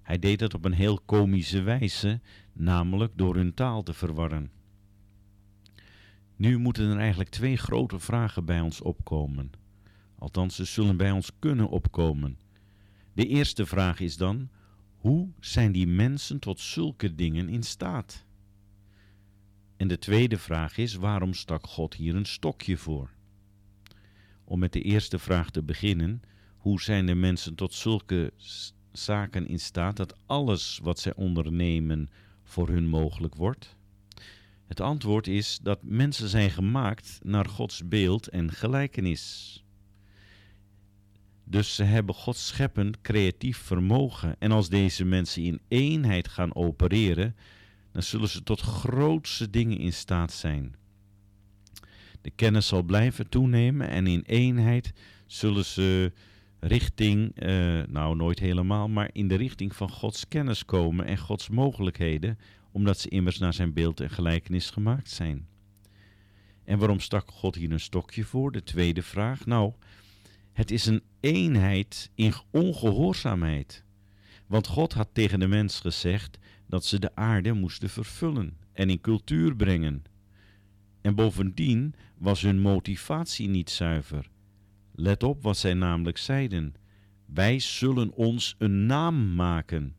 Hij 0.01 0.19
deed 0.19 0.39
het 0.39 0.53
op 0.53 0.65
een 0.65 0.73
heel 0.73 0.99
komische 1.05 1.61
wijze, 1.61 2.19
namelijk 2.53 3.11
door 3.15 3.35
hun 3.35 3.53
taal 3.53 3.83
te 3.83 3.93
verwarren. 3.93 4.58
Nu 6.39 6.57
moeten 6.57 6.89
er 6.89 6.97
eigenlijk 6.97 7.29
twee 7.29 7.57
grote 7.57 7.99
vragen 7.99 8.45
bij 8.45 8.61
ons 8.61 8.81
opkomen. 8.81 9.51
Althans, 10.17 10.55
ze 10.55 10.65
zullen 10.65 10.97
bij 10.97 11.11
ons 11.11 11.31
kunnen 11.39 11.69
opkomen. 11.69 12.39
De 13.13 13.27
eerste 13.27 13.65
vraag 13.65 13.99
is 13.99 14.17
dan: 14.17 14.49
hoe 14.97 15.29
zijn 15.39 15.71
die 15.71 15.87
mensen 15.87 16.39
tot 16.39 16.59
zulke 16.59 17.15
dingen 17.15 17.49
in 17.49 17.63
staat? 17.63 18.25
En 19.77 19.87
de 19.87 19.99
tweede 19.99 20.37
vraag 20.37 20.77
is: 20.77 20.95
waarom 20.95 21.33
stak 21.33 21.67
God 21.67 21.93
hier 21.93 22.15
een 22.15 22.25
stokje 22.25 22.77
voor? 22.77 23.09
Om 24.43 24.59
met 24.59 24.73
de 24.73 24.81
eerste 24.81 25.19
vraag 25.19 25.49
te 25.49 25.63
beginnen: 25.63 26.21
hoe 26.57 26.81
zijn 26.81 27.05
de 27.05 27.15
mensen 27.15 27.55
tot 27.55 27.73
zulke 27.73 28.33
zaken 28.91 29.47
in 29.47 29.59
staat 29.59 29.97
dat 29.97 30.17
alles 30.25 30.79
wat 30.83 30.99
zij 30.99 31.15
ondernemen 31.15 32.09
voor 32.43 32.69
hun 32.69 32.87
mogelijk 32.87 33.35
wordt? 33.35 33.77
Het 34.69 34.79
antwoord 34.79 35.27
is 35.27 35.59
dat 35.61 35.79
mensen 35.81 36.29
zijn 36.29 36.49
gemaakt 36.49 37.19
naar 37.23 37.45
Gods 37.45 37.87
beeld 37.87 38.27
en 38.27 38.51
gelijkenis. 38.51 39.63
Dus 41.43 41.75
ze 41.75 41.83
hebben 41.83 42.15
Gods 42.15 42.47
scheppend 42.47 43.01
creatief 43.01 43.57
vermogen. 43.57 44.35
En 44.39 44.51
als 44.51 44.69
deze 44.69 45.05
mensen 45.05 45.43
in 45.43 45.59
eenheid 45.67 46.27
gaan 46.27 46.55
opereren, 46.55 47.35
dan 47.91 48.03
zullen 48.03 48.29
ze 48.29 48.43
tot 48.43 48.61
grootste 48.61 49.49
dingen 49.49 49.77
in 49.77 49.93
staat 49.93 50.31
zijn. 50.31 50.75
De 52.21 52.31
kennis 52.31 52.67
zal 52.67 52.83
blijven 52.83 53.29
toenemen 53.29 53.89
en 53.89 54.07
in 54.07 54.23
eenheid 54.25 54.93
zullen 55.25 55.65
ze 55.65 56.11
richting, 56.59 57.35
eh, 57.35 57.81
nou 57.87 58.15
nooit 58.15 58.39
helemaal, 58.39 58.89
maar 58.89 59.09
in 59.13 59.27
de 59.27 59.35
richting 59.35 59.75
van 59.75 59.89
Gods 59.91 60.27
kennis 60.27 60.65
komen 60.65 61.05
en 61.05 61.17
Gods 61.17 61.49
mogelijkheden, 61.49 62.37
omdat 62.71 62.99
ze 62.99 63.09
immers 63.09 63.37
naar 63.37 63.53
zijn 63.53 63.73
beeld 63.73 63.99
en 63.99 64.09
gelijkenis 64.09 64.69
gemaakt 64.69 65.09
zijn. 65.09 65.47
En 66.63 66.77
waarom 66.77 66.99
stak 66.99 67.31
God 67.31 67.55
hier 67.55 67.71
een 67.71 67.79
stokje 67.79 68.23
voor? 68.23 68.51
De 68.51 68.63
tweede 68.63 69.03
vraag. 69.03 69.45
Nou, 69.45 69.73
het 70.51 70.71
is 70.71 70.85
een 70.85 71.03
eenheid 71.19 72.11
in 72.15 72.33
ongehoorzaamheid. 72.51 73.83
Want 74.47 74.67
God 74.67 74.93
had 74.93 75.09
tegen 75.13 75.39
de 75.39 75.47
mens 75.47 75.79
gezegd 75.79 76.39
dat 76.67 76.85
ze 76.85 76.99
de 76.99 77.15
aarde 77.15 77.53
moesten 77.53 77.89
vervullen 77.89 78.57
en 78.73 78.89
in 78.89 79.01
cultuur 79.01 79.55
brengen. 79.55 80.03
En 81.01 81.15
bovendien 81.15 81.93
was 82.17 82.41
hun 82.41 82.59
motivatie 82.59 83.47
niet 83.47 83.69
zuiver. 83.69 84.29
Let 84.91 85.23
op 85.23 85.43
wat 85.43 85.57
zij 85.57 85.73
namelijk 85.73 86.17
zeiden: 86.17 86.73
Wij 87.25 87.59
zullen 87.59 88.13
ons 88.13 88.55
een 88.57 88.85
naam 88.85 89.35
maken. 89.35 89.95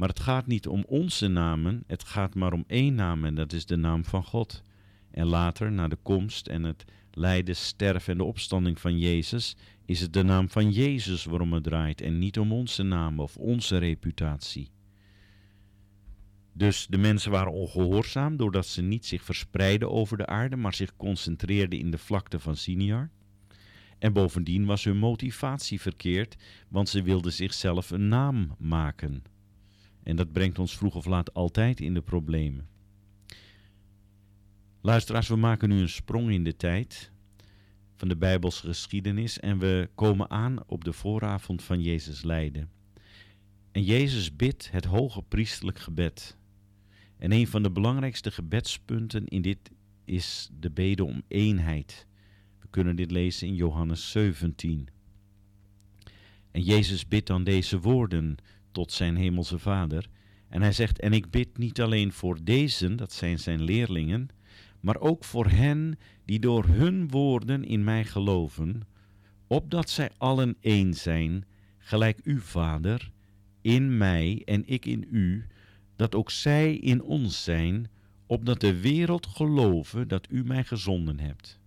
Maar 0.00 0.08
het 0.08 0.20
gaat 0.20 0.46
niet 0.46 0.66
om 0.66 0.84
onze 0.86 1.28
namen, 1.28 1.84
het 1.86 2.04
gaat 2.04 2.34
maar 2.34 2.52
om 2.52 2.64
één 2.66 2.94
naam 2.94 3.24
en 3.24 3.34
dat 3.34 3.52
is 3.52 3.66
de 3.66 3.76
naam 3.76 4.04
van 4.04 4.24
God. 4.24 4.62
En 5.10 5.26
later, 5.26 5.72
na 5.72 5.88
de 5.88 5.98
komst 6.02 6.46
en 6.46 6.62
het 6.62 6.84
lijden, 7.10 7.56
sterven 7.56 8.12
en 8.12 8.18
de 8.18 8.24
opstanding 8.24 8.80
van 8.80 8.98
Jezus, 8.98 9.56
is 9.84 10.00
het 10.00 10.12
de 10.12 10.22
naam 10.22 10.48
van 10.48 10.70
Jezus 10.70 11.24
waarom 11.24 11.52
het 11.52 11.64
draait 11.64 12.00
en 12.00 12.18
niet 12.18 12.38
om 12.38 12.52
onze 12.52 12.82
naam 12.82 13.20
of 13.20 13.36
onze 13.36 13.78
reputatie. 13.78 14.70
Dus 16.52 16.86
de 16.86 16.98
mensen 16.98 17.30
waren 17.30 17.52
ongehoorzaam 17.52 18.36
doordat 18.36 18.66
ze 18.66 18.82
niet 18.82 19.06
zich 19.06 19.24
verspreidden 19.24 19.90
over 19.90 20.16
de 20.16 20.26
aarde, 20.26 20.56
maar 20.56 20.74
zich 20.74 20.96
concentreerden 20.96 21.78
in 21.78 21.90
de 21.90 21.98
vlakte 21.98 22.38
van 22.38 22.56
Siniar. 22.56 23.10
En 23.98 24.12
bovendien 24.12 24.64
was 24.64 24.84
hun 24.84 24.98
motivatie 24.98 25.80
verkeerd, 25.80 26.36
want 26.68 26.88
ze 26.88 27.02
wilden 27.02 27.32
zichzelf 27.32 27.90
een 27.90 28.08
naam 28.08 28.54
maken. 28.58 29.22
En 30.02 30.16
dat 30.16 30.32
brengt 30.32 30.58
ons 30.58 30.76
vroeg 30.76 30.94
of 30.94 31.06
laat 31.06 31.34
altijd 31.34 31.80
in 31.80 31.94
de 31.94 32.02
problemen. 32.02 32.68
Luisteraars, 34.80 35.28
we 35.28 35.36
maken 35.36 35.68
nu 35.68 35.80
een 35.80 35.88
sprong 35.88 36.30
in 36.30 36.44
de 36.44 36.56
tijd 36.56 37.12
van 37.96 38.08
de 38.08 38.16
Bijbelse 38.16 38.66
geschiedenis 38.66 39.40
en 39.40 39.58
we 39.58 39.90
komen 39.94 40.30
aan 40.30 40.58
op 40.66 40.84
de 40.84 40.92
vooravond 40.92 41.62
van 41.62 41.82
Jezus 41.82 42.22
lijden. 42.22 42.70
En 43.72 43.82
Jezus 43.82 44.36
bidt 44.36 44.70
het 44.70 44.84
hoge 44.84 45.22
priestelijk 45.22 45.78
gebed. 45.78 46.36
En 47.18 47.32
een 47.32 47.46
van 47.46 47.62
de 47.62 47.70
belangrijkste 47.70 48.30
gebedspunten 48.30 49.26
in 49.26 49.42
dit 49.42 49.70
is 50.04 50.50
de 50.60 50.70
bede 50.70 51.04
om 51.04 51.22
eenheid. 51.28 52.06
We 52.58 52.66
kunnen 52.70 52.96
dit 52.96 53.10
lezen 53.10 53.46
in 53.46 53.54
Johannes 53.54 54.10
17. 54.10 54.88
En 56.50 56.62
Jezus 56.62 57.08
bidt 57.08 57.26
dan 57.26 57.44
deze 57.44 57.80
woorden 57.80 58.36
tot 58.72 58.92
zijn 58.92 59.16
hemelse 59.16 59.58
Vader. 59.58 60.08
En 60.48 60.62
hij 60.62 60.72
zegt, 60.72 61.00
en 61.00 61.12
ik 61.12 61.30
bid 61.30 61.58
niet 61.58 61.80
alleen 61.80 62.12
voor 62.12 62.38
deze, 62.44 62.94
dat 62.94 63.12
zijn 63.12 63.38
zijn 63.38 63.62
leerlingen, 63.62 64.28
maar 64.80 65.00
ook 65.00 65.24
voor 65.24 65.46
hen 65.46 65.98
die 66.24 66.38
door 66.38 66.64
hun 66.66 67.08
woorden 67.08 67.64
in 67.64 67.84
mij 67.84 68.04
geloven, 68.04 68.82
opdat 69.46 69.90
zij 69.90 70.10
allen 70.18 70.56
één 70.60 70.94
zijn, 70.94 71.44
gelijk 71.78 72.20
u, 72.22 72.40
Vader, 72.40 73.10
in 73.60 73.96
mij 73.96 74.42
en 74.44 74.62
ik 74.66 74.86
in 74.86 75.06
u, 75.10 75.46
dat 75.96 76.14
ook 76.14 76.30
zij 76.30 76.74
in 76.76 77.02
ons 77.02 77.44
zijn, 77.44 77.88
opdat 78.26 78.60
de 78.60 78.80
wereld 78.80 79.26
geloven 79.26 80.08
dat 80.08 80.26
u 80.30 80.44
mij 80.44 80.64
gezonden 80.64 81.20
hebt. 81.20 81.58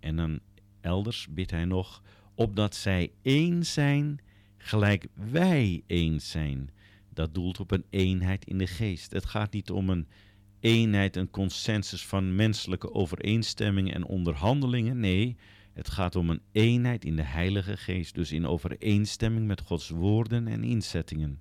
En 0.00 0.16
dan 0.16 0.40
elders 0.80 1.28
bidt 1.30 1.50
hij 1.50 1.64
nog, 1.64 2.02
opdat 2.34 2.74
zij 2.74 3.12
één 3.22 3.66
zijn, 3.66 4.20
gelijk 4.62 5.06
wij 5.14 5.82
één 5.86 6.20
zijn. 6.20 6.70
Dat 7.08 7.34
doelt 7.34 7.60
op 7.60 7.70
een 7.70 7.84
eenheid 7.90 8.44
in 8.44 8.58
de 8.58 8.66
geest. 8.66 9.12
Het 9.12 9.24
gaat 9.24 9.52
niet 9.52 9.70
om 9.70 9.90
een 9.90 10.06
eenheid, 10.60 11.16
een 11.16 11.30
consensus 11.30 12.06
van 12.06 12.34
menselijke 12.34 12.94
overeenstemmingen 12.94 13.94
en 13.94 14.04
onderhandelingen. 14.04 15.00
Nee, 15.00 15.36
het 15.72 15.90
gaat 15.90 16.16
om 16.16 16.30
een 16.30 16.42
eenheid 16.52 17.04
in 17.04 17.16
de 17.16 17.22
Heilige 17.22 17.76
Geest, 17.76 18.14
dus 18.14 18.32
in 18.32 18.46
overeenstemming 18.46 19.46
met 19.46 19.60
Gods 19.60 19.88
woorden 19.88 20.48
en 20.48 20.64
inzettingen. 20.64 21.40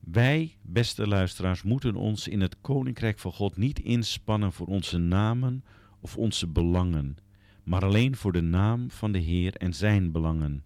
Wij, 0.00 0.56
beste 0.62 1.06
luisteraars, 1.06 1.62
moeten 1.62 1.94
ons 1.94 2.28
in 2.28 2.40
het 2.40 2.60
Koninkrijk 2.60 3.18
van 3.18 3.32
God 3.32 3.56
niet 3.56 3.78
inspannen 3.78 4.52
voor 4.52 4.66
onze 4.66 4.98
namen 4.98 5.64
of 6.00 6.16
onze 6.16 6.46
belangen, 6.46 7.16
maar 7.68 7.84
alleen 7.84 8.16
voor 8.16 8.32
de 8.32 8.40
naam 8.40 8.90
van 8.90 9.12
de 9.12 9.18
Heer 9.18 9.54
en 9.54 9.74
zijn 9.74 10.12
belangen. 10.12 10.62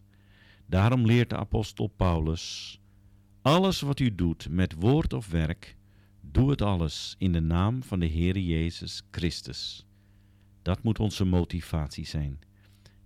Daarom 0.66 1.06
leert 1.06 1.30
de 1.30 1.36
apostel 1.36 1.86
Paulus: 1.86 2.78
Alles 3.40 3.80
wat 3.80 4.00
u 4.00 4.14
doet 4.14 4.48
met 4.50 4.74
woord 4.78 5.12
of 5.12 5.30
werk, 5.30 5.76
doe 6.20 6.50
het 6.50 6.62
alles 6.62 7.14
in 7.18 7.32
de 7.32 7.40
naam 7.40 7.82
van 7.82 8.00
de 8.00 8.06
Heer 8.06 8.38
Jezus 8.38 9.02
Christus. 9.10 9.86
Dat 10.62 10.82
moet 10.82 10.98
onze 10.98 11.24
motivatie 11.24 12.06
zijn. 12.06 12.38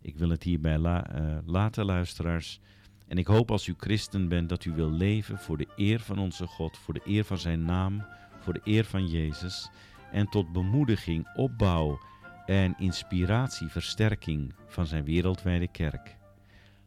Ik 0.01 0.17
wil 0.17 0.29
het 0.29 0.43
hierbij 0.43 0.79
uh, 0.79 1.39
laten, 1.45 1.85
luisteraars. 1.85 2.61
En 3.09 3.19
ik 3.19 3.27
hoop 3.27 3.51
als 3.51 3.67
u 3.67 3.75
christen 3.77 4.29
bent 4.29 4.49
dat 4.49 4.65
u 4.65 4.73
wil 4.73 4.91
leven 4.91 5.39
voor 5.39 5.57
de 5.57 5.69
eer 5.77 6.01
van 6.01 6.19
onze 6.19 6.47
God, 6.47 6.79
voor 6.79 6.95
de 6.95 7.03
eer 7.05 7.25
van 7.25 7.39
zijn 7.39 7.65
naam, 7.65 8.05
voor 8.41 8.53
de 8.53 8.61
eer 8.65 8.85
van 8.85 9.09
Jezus 9.09 9.71
en 10.13 10.29
tot 10.29 10.53
bemoediging, 10.53 11.29
opbouw 11.35 11.99
en 12.47 12.75
inspiratie, 12.79 13.69
versterking 13.69 14.55
van 14.67 14.87
zijn 14.87 15.05
wereldwijde 15.05 15.69
kerk. 15.69 16.17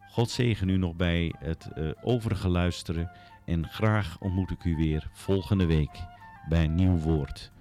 God 0.10 0.30
zegen 0.30 0.70
u 0.70 0.78
nog 0.78 0.96
bij 0.96 1.34
het 1.40 1.70
uh, 1.78 1.92
overige 2.02 2.50
luisteren 2.50 3.12
en 3.46 3.68
graag 3.68 4.18
ontmoet 4.20 4.52
ik 4.52 4.64
u 4.64 4.76
weer 4.76 5.10
volgende 5.14 5.66
week 5.66 6.00
bij 6.50 6.68
nieuw 6.68 6.98
woord. 6.98 7.52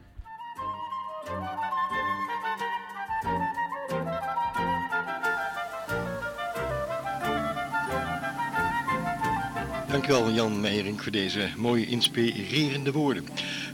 Dankjewel 9.88 10.30
Jan 10.30 10.60
Meijering 10.60 11.02
voor 11.02 11.12
deze 11.12 11.48
mooie 11.56 11.86
inspirerende 11.86 12.92
woorden. 12.92 13.24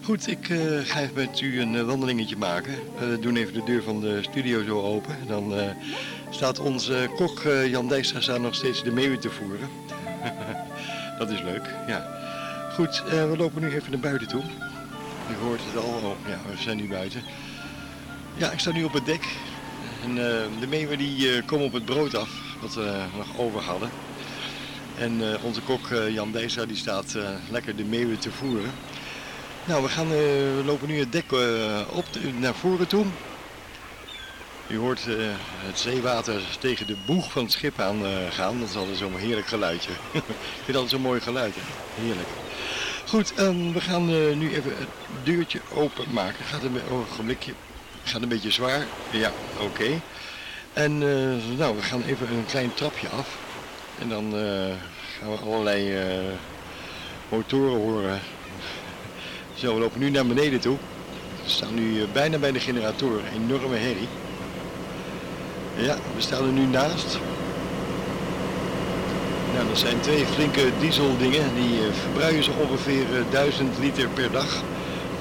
Goed, 0.04 0.28
ik 0.28 0.48
uh, 0.48 0.80
ga 0.84 1.00
even 1.00 1.14
met 1.14 1.40
u 1.40 1.60
een 1.60 1.74
uh, 1.74 1.82
wandelingetje 1.82 2.36
maken. 2.36 2.74
We 2.98 3.18
doen 3.20 3.36
even 3.36 3.52
de 3.52 3.64
deur 3.64 3.82
van 3.82 4.00
de 4.00 4.22
studio 4.22 4.64
zo 4.64 4.80
open. 4.80 5.16
Dan 5.26 5.54
staat 6.30 6.58
onze 6.58 7.10
kok 7.16 7.42
Jan 7.66 7.88
Dijkstra 7.88 8.36
nog 8.36 8.54
steeds 8.54 8.82
de 8.82 8.90
meeuwen 8.90 9.20
te 9.20 9.30
voeren. 9.30 9.68
Dat 11.18 11.30
is 11.30 11.42
leuk, 11.42 11.74
ja. 11.86 12.06
Goed, 12.74 13.02
we 13.08 13.34
lopen 13.36 13.60
nu 13.60 13.74
even 13.74 13.90
naar 13.90 14.00
buiten 14.00 14.28
toe. 14.28 14.42
U 15.30 15.34
hoort 15.42 15.60
het 15.64 15.82
al, 15.82 16.10
oh, 16.10 16.28
ja, 16.28 16.38
we 16.50 16.62
zijn 16.62 16.76
nu 16.76 16.88
buiten. 16.88 17.22
Ja, 18.36 18.50
ik 18.50 18.58
sta 18.58 18.72
nu 18.72 18.84
op 18.84 18.92
het 18.92 19.06
dek. 19.06 19.24
En 20.04 20.14
de 20.60 20.66
meeuwen 20.68 20.98
die 20.98 21.42
komen 21.42 21.66
op 21.66 21.72
het 21.72 21.84
brood 21.84 22.16
af, 22.16 22.30
wat 22.60 22.74
we 22.74 23.02
nog 23.16 23.38
over 23.38 23.60
hadden. 23.60 23.90
En 24.98 25.22
onze 25.42 25.60
kok 25.60 25.88
Jan 26.10 26.32
Deesa 26.32 26.66
die 26.66 26.76
staat 26.76 27.16
lekker 27.50 27.76
de 27.76 27.84
meeuwen 27.84 28.18
te 28.18 28.30
voeren. 28.30 28.70
Nou, 29.66 29.82
we, 29.82 29.88
gaan, 29.88 30.08
we 30.08 30.62
lopen 30.64 30.88
nu 30.88 30.98
het 30.98 31.12
dek 31.12 31.32
op 31.90 32.04
naar 32.38 32.54
voren 32.54 32.86
toe. 32.86 33.04
U 34.66 34.78
hoort 34.78 35.04
het 35.64 35.78
zeewater 35.78 36.42
tegen 36.58 36.86
de 36.86 36.96
boeg 37.06 37.32
van 37.32 37.42
het 37.42 37.52
schip 37.52 37.80
aan 37.80 38.00
gaan. 38.30 38.60
Dat 38.60 38.68
is 38.68 38.76
altijd 38.76 38.96
zo'n 38.96 39.16
heerlijk 39.16 39.46
geluidje. 39.46 39.90
Ik 40.12 40.64
vind 40.64 40.76
altijd 40.76 40.90
zo'n 40.90 41.00
mooi 41.00 41.20
geluid. 41.20 41.54
Hè? 41.54 41.60
Heerlijk. 42.02 42.28
Goed, 43.06 43.32
um, 43.38 43.72
we 43.72 43.80
gaan 43.80 44.06
nu 44.38 44.54
even 44.54 44.76
het 44.78 44.88
deurtje 45.22 45.60
openmaken. 45.74 46.44
Gaat 46.44 46.62
een 46.62 46.80
ogenblikje. 46.90 47.52
Gaat 48.04 48.22
een 48.22 48.28
beetje 48.28 48.50
zwaar. 48.50 48.86
Ja, 49.10 49.32
oké. 49.60 50.00
En 50.72 50.98
nou, 51.56 51.76
we 51.76 51.82
gaan 51.82 52.02
even 52.02 52.30
een 52.30 52.46
klein 52.46 52.74
trapje 52.74 53.08
af. 53.08 53.38
En 53.98 54.08
dan 54.08 54.32
gaan 55.18 55.30
we 55.30 55.36
allerlei 55.44 55.98
motoren 57.28 57.80
horen. 57.80 58.20
Zo, 59.54 59.74
we 59.74 59.80
lopen 59.80 60.00
nu 60.00 60.10
naar 60.10 60.26
beneden 60.26 60.60
toe. 60.60 60.76
We 61.44 61.50
staan 61.50 61.74
nu 61.74 61.96
uh, 61.96 62.04
bijna 62.12 62.38
bij 62.38 62.52
de 62.52 62.60
generator. 62.60 63.20
Enorme 63.34 63.76
herrie. 63.76 64.08
Ja, 65.76 65.96
we 66.14 66.20
staan 66.20 66.46
er 66.46 66.52
nu 66.52 66.64
naast. 66.64 67.18
Nou, 69.54 69.68
dat 69.68 69.78
zijn 69.78 70.00
twee 70.00 70.26
flinke 70.26 70.70
dieseldingen. 70.80 71.54
Die 71.54 71.78
verbruiken 72.02 72.44
zo 72.44 72.50
ongeveer 72.60 73.04
1000 73.30 73.78
liter 73.80 74.08
per 74.08 74.30
dag 74.30 74.62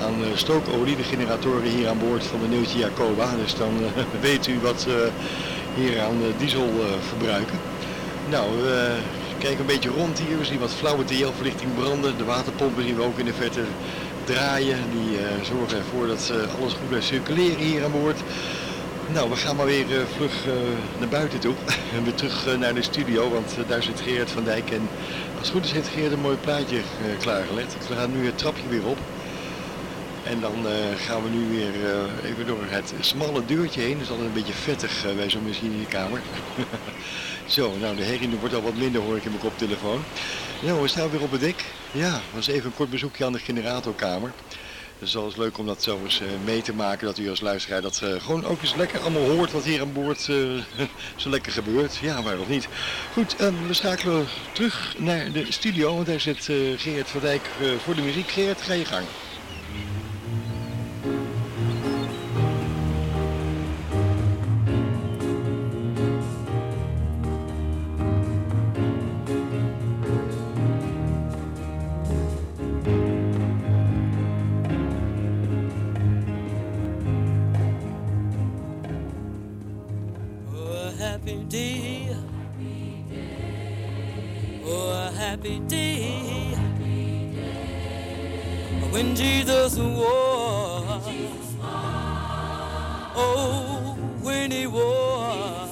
aan 0.02 0.16
stookolie. 0.36 0.96
De 0.96 1.04
generatoren 1.04 1.70
hier 1.70 1.90
aan 1.90 2.00
boord 2.00 2.24
van 2.24 2.40
de 2.40 2.56
Neutje 2.56 2.78
Jacoba. 2.78 3.36
Dus 3.36 3.56
dan 3.56 3.74
weet 4.22 4.48
u 4.48 4.60
wat 4.62 4.84
we 4.84 5.10
hier 5.76 6.02
aan 6.02 6.18
diesel 6.38 6.70
verbruiken. 7.08 7.60
Nou, 8.30 8.62
we 8.62 8.96
kijken 9.38 9.60
een 9.60 9.66
beetje 9.66 9.90
rond 9.90 10.20
hier. 10.20 10.38
We 10.38 10.46
zien 10.46 10.60
wat 10.60 10.74
flauwe 10.74 11.06
TL-verlichting 11.06 11.76
branden. 11.76 12.18
De 12.18 12.24
waterpompen 12.24 12.84
zien 12.84 12.96
we 12.96 13.04
ook 13.04 13.18
in 13.18 13.26
de 13.26 13.34
verte 13.34 13.62
draaien. 14.24 14.78
Die 14.92 15.20
uh, 15.20 15.26
zorgen 15.42 15.78
ervoor 15.78 16.08
dat 16.08 16.32
uh, 16.34 16.60
alles 16.60 16.74
goed 16.74 16.88
blijft 16.88 17.08
circuleren 17.08 17.58
hier 17.58 17.84
aan 17.84 17.92
boord. 17.92 18.20
Nou, 19.14 19.30
we 19.30 19.36
gaan 19.36 19.56
maar 19.56 19.66
weer 19.66 19.90
uh, 19.90 19.98
vlug 20.16 20.34
naar 21.00 21.08
buiten 21.08 21.40
toe. 21.40 21.54
en 21.96 22.04
weer 22.04 22.14
terug 22.14 22.58
naar 22.58 22.74
de 22.74 22.82
studio, 22.82 23.30
want 23.30 23.56
daar 23.68 23.84
zit 23.84 24.02
Geert 24.02 24.32
van 24.32 24.44
Dijk. 24.44 24.72
En 24.72 24.90
als 25.40 25.48
het 25.48 25.50
goed 25.50 25.66
is 25.66 25.72
heeft 25.72 25.88
Geert 25.88 26.12
een 26.12 26.20
mooi 26.20 26.38
plaatje 26.38 26.82
klaargelegd. 27.20 27.76
We 27.88 27.96
gaan 27.96 28.12
nu 28.18 28.26
het 28.26 28.38
trapje 28.38 28.68
weer 28.70 28.86
op. 28.86 28.98
En 30.24 30.40
dan 30.40 30.54
gaan 30.98 31.24
we 31.24 31.30
nu 31.30 31.58
weer 31.58 31.74
even 32.26 32.48
door 32.48 32.64
het 32.68 32.94
smalle 33.00 33.46
deurtje 33.46 33.82
heen. 33.82 33.94
Dat 33.94 34.02
is 34.02 34.10
altijd 34.10 34.28
een 34.28 34.34
beetje 34.34 34.54
vettig 34.54 35.06
bij 35.16 35.30
zo'n 35.30 35.46
machinekamer. 35.46 36.22
Zo, 37.46 37.74
nou 37.80 37.96
de 37.96 38.04
herrie 38.04 38.30
wordt 38.40 38.56
al 38.56 38.62
wat 38.62 38.76
minder 38.76 39.02
hoor 39.02 39.18
ik 39.18 39.24
in 39.24 39.30
mijn 39.30 39.44
koptelefoon. 39.44 40.04
Nou, 40.64 40.82
we 40.82 40.88
staan 40.88 41.10
weer 41.10 41.22
op 41.22 41.32
het 41.32 41.42
dek. 41.42 41.66
Ja, 41.92 42.22
was 42.34 42.48
even 42.48 42.66
een 42.66 42.76
kort 42.76 42.90
bezoekje 42.90 43.26
aan 43.26 43.32
de 43.32 43.40
generatorkamer. 43.40 44.32
Het 45.00 45.08
is 45.08 45.18
alles 45.18 45.36
leuk 45.36 45.58
om 45.58 45.66
dat 45.66 45.84
zo 45.84 46.00
eens 46.04 46.22
uh, 46.22 46.28
mee 46.44 46.62
te 46.62 46.74
maken, 46.74 47.06
dat 47.06 47.18
u 47.18 47.30
als 47.30 47.42
luisteraar 47.42 47.82
dat 47.82 48.02
uh, 48.04 48.22
gewoon 48.22 48.46
ook 48.46 48.62
eens 48.62 48.76
lekker 48.76 49.00
allemaal 49.00 49.30
hoort 49.30 49.52
wat 49.52 49.64
hier 49.64 49.82
aan 49.82 49.94
boord 49.94 50.28
uh, 50.28 50.64
zo 51.16 51.30
lekker 51.30 51.52
gebeurt. 51.52 51.96
Ja, 51.96 52.22
waarom 52.22 52.50
niet? 52.50 52.68
Goed, 53.14 53.42
um, 53.42 53.68
we 53.68 53.74
schakelen 53.74 54.28
terug 54.52 54.96
naar 54.98 55.32
de 55.32 55.46
studio, 55.50 56.04
daar 56.04 56.20
zit 56.20 56.50
Geert 56.78 57.10
van 57.10 57.22
Dijk 57.22 57.50
voor 57.84 57.96
de 57.96 58.02
muziek. 58.02 58.30
Geert, 58.30 58.62
ga 58.62 58.74
je 58.74 58.86
gang. 58.86 59.06
When 89.04 89.16
Jesus 89.16 89.78
was. 89.78 91.04
Oh, 93.16 93.98
when 94.22 94.52
he 94.52 94.68
was. 94.68 95.70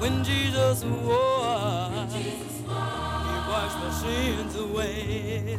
When 0.00 0.24
Jesus 0.24 0.84
was. 0.84 2.14
He 2.14 2.30
washed 3.50 3.78
my 3.78 3.90
sins 3.90 4.56
away. 4.56 5.58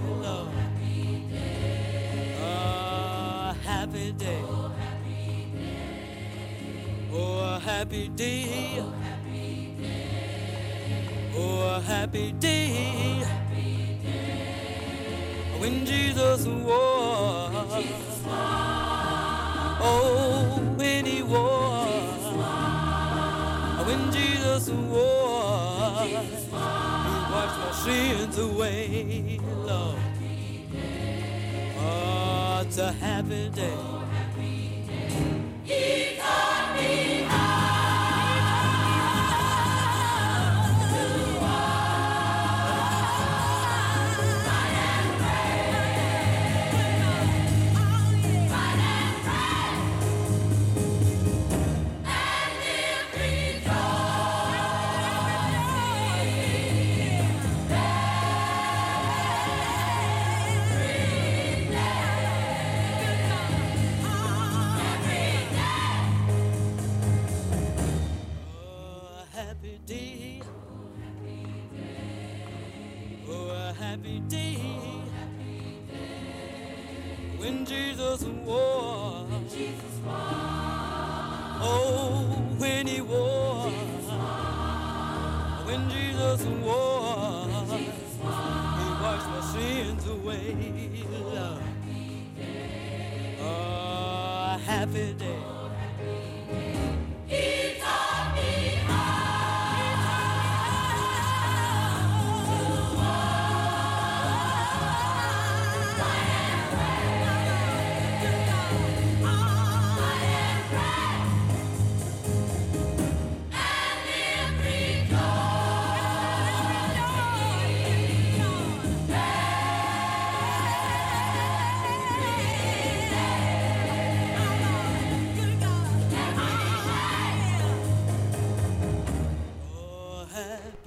A 2.42 3.54
happy 3.64 4.12
day. 4.14 4.42
Oh, 4.44 4.72
Happy 4.72 5.58
Day 5.60 7.10
Oh 7.12 7.40
a 7.40 7.60
happy 7.60 8.08
day. 8.10 8.84
Oh, 11.36 11.76
a 11.76 11.82
happy 11.82 12.32
day 12.34 13.49
when 15.60 15.86
Jesus 15.86 16.46
oh, 16.48 16.58
was. 16.66 17.86
Oh, 19.82 20.60
when 20.76 21.06
he 21.06 21.22
was. 21.24 22.34
When 23.88 24.12
Jesus 24.12 24.70
was. 24.70 26.08
He 26.08 26.14
wash 27.34 27.56
my 27.58 27.72
sins 27.84 28.38
away, 28.38 29.40
Lord. 29.66 30.00
Oh, 31.78 32.64
it's 32.66 32.78
a 32.78 32.92
happy 32.92 33.50
day. 33.50 34.09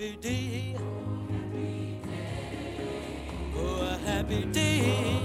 Happy 0.02 0.16
day. 0.16 0.76
Oh, 3.54 3.82
a 3.82 3.98
happy 4.04 4.44
day. 4.46 5.20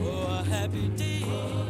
Oh, 0.00 0.26
a 0.30 0.44
happy 0.44 0.88
day. 0.90 1.22
Oh, 1.24 1.65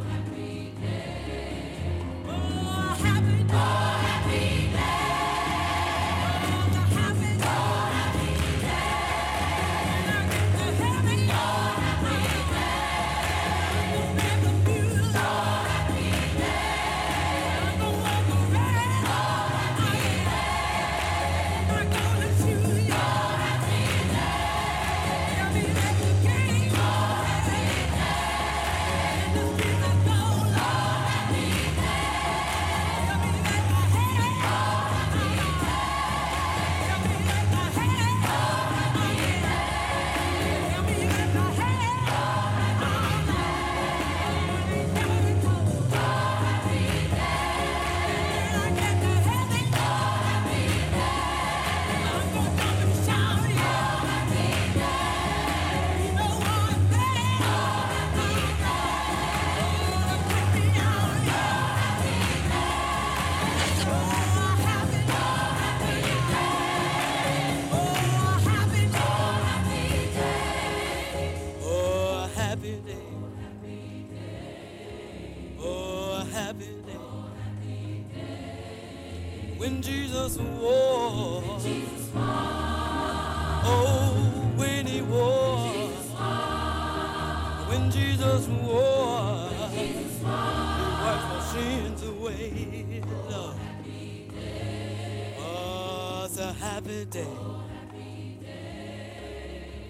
it's 96.36 96.44
a 96.44 96.64
happy 96.66 97.06
day. 97.08 97.26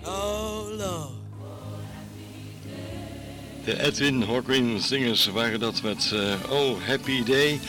Oh, 0.05 0.69
Lord. 0.71 1.11
De 3.65 3.83
Edwin 3.83 4.23
Hawkwind 4.23 4.83
Singers 4.83 5.27
waren 5.27 5.61
dat 5.61 5.83
met 5.83 6.13
eh, 6.13 6.51
Oh 6.51 6.83
Happy 6.87 7.25
Day. 7.25 7.61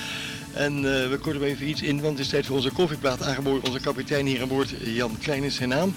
En 0.53 0.75
eh, 0.75 1.09
we 1.09 1.17
korten 1.21 1.43
even 1.43 1.67
iets 1.67 1.81
in, 1.81 2.01
want 2.01 2.17
het 2.17 2.25
is 2.25 2.29
tijd 2.29 2.45
voor 2.45 2.55
onze 2.55 2.71
koffieplaat 2.71 3.23
aangeboden. 3.23 3.63
Onze 3.63 3.79
kapitein 3.79 4.25
hier 4.25 4.41
aan 4.41 4.47
boord, 4.47 4.73
Jan 4.83 5.17
Klein 5.21 5.43
is 5.43 5.55
zijn 5.55 5.69
naam. 5.69 5.95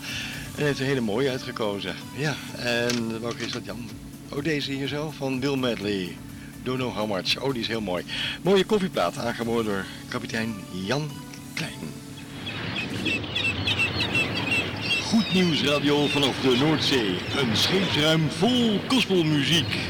En 0.56 0.64
heeft 0.64 0.80
een 0.80 0.86
hele 0.86 1.00
mooie 1.00 1.30
uitgekozen. 1.30 1.94
Ja, 2.16 2.34
en 2.56 3.20
welke 3.20 3.44
is 3.44 3.52
dat 3.52 3.64
Jan? 3.64 3.88
Oh, 4.28 4.44
deze 4.44 4.72
hier 4.72 4.88
zo, 4.88 5.10
van 5.16 5.40
Bill 5.40 5.56
Medley. 5.56 6.16
Don't 6.62 6.78
know 6.78 6.94
how 6.94 7.10
much. 7.10 7.40
Oh, 7.40 7.52
die 7.52 7.62
is 7.62 7.68
heel 7.68 7.80
mooi. 7.80 8.04
Mooie 8.42 8.64
koffieplaat, 8.64 9.18
aangeboden 9.18 9.64
door 9.64 9.84
kapitein 10.08 10.54
Jan 10.86 11.10
Klein. 11.54 11.99
Goed 15.02 15.32
nieuws 15.32 15.62
radio 15.62 16.06
vanaf 16.06 16.40
de 16.40 16.56
Noordzee. 16.64 17.16
Een 17.36 17.56
scheepsruim 17.56 18.30
vol 18.30 18.80
gospelmuziek. 18.88 19.89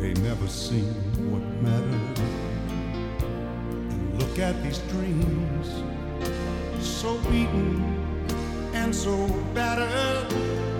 They 0.00 0.14
never 0.22 0.46
seen 0.46 0.94
what 1.30 1.42
mattered. 1.60 2.18
And 3.90 4.22
look 4.22 4.38
at 4.38 4.62
these 4.62 4.78
dreams. 4.90 5.68
So 6.80 7.18
beaten 7.30 7.82
and 8.74 8.94
so 8.94 9.28
battered. 9.54 10.77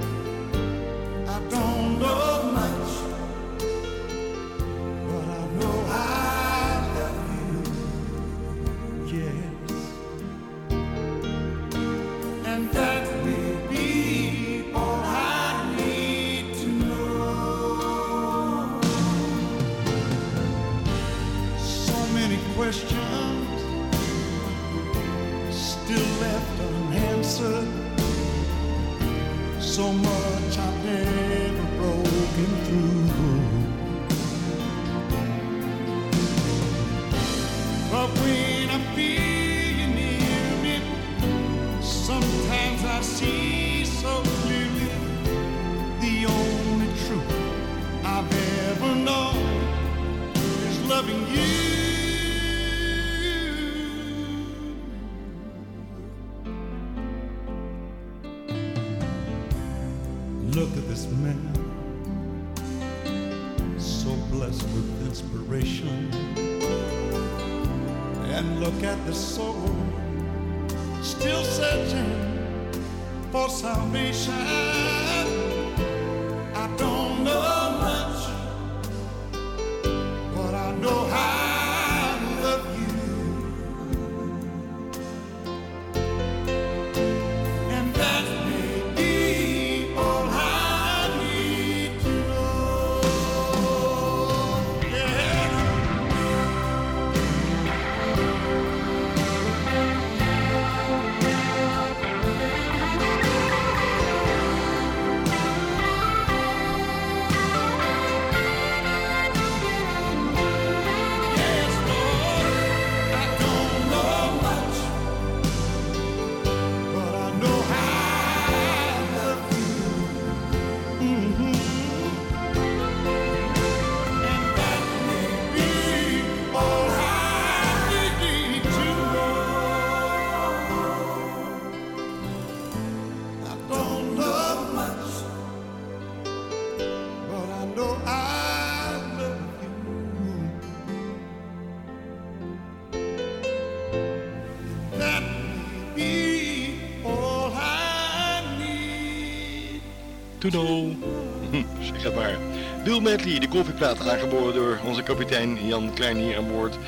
Zeg 150.51 152.03
het 152.03 152.15
maar. 152.15 152.39
Bill 152.85 153.01
Medley, 153.01 153.39
de 153.39 153.49
koffieplaat 153.49 154.09
aangeboden 154.09 154.55
door 154.55 154.79
onze 154.85 155.03
kapitein 155.03 155.67
Jan 155.67 155.95
Klein 155.95 156.17
hier 156.17 156.37
aan 156.37 156.49
boord 156.49 156.79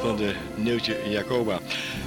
van 0.00 0.16
de 0.16 0.34
Neeltje 0.56 0.96
Jacoba. 1.08 1.60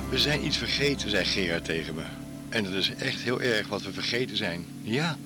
We 0.09 0.19
zijn 0.19 0.45
iets 0.45 0.57
vergeten, 0.57 1.09
zei 1.09 1.25
Gerard 1.25 1.65
tegen 1.65 1.95
me. 1.95 2.01
En 2.49 2.63
dat 2.63 2.73
is 2.73 2.93
echt 2.95 3.21
heel 3.21 3.41
erg 3.41 3.67
wat 3.67 3.83
we 3.83 3.93
vergeten 3.93 4.37
zijn. 4.37 4.65
Ja, 4.81 5.17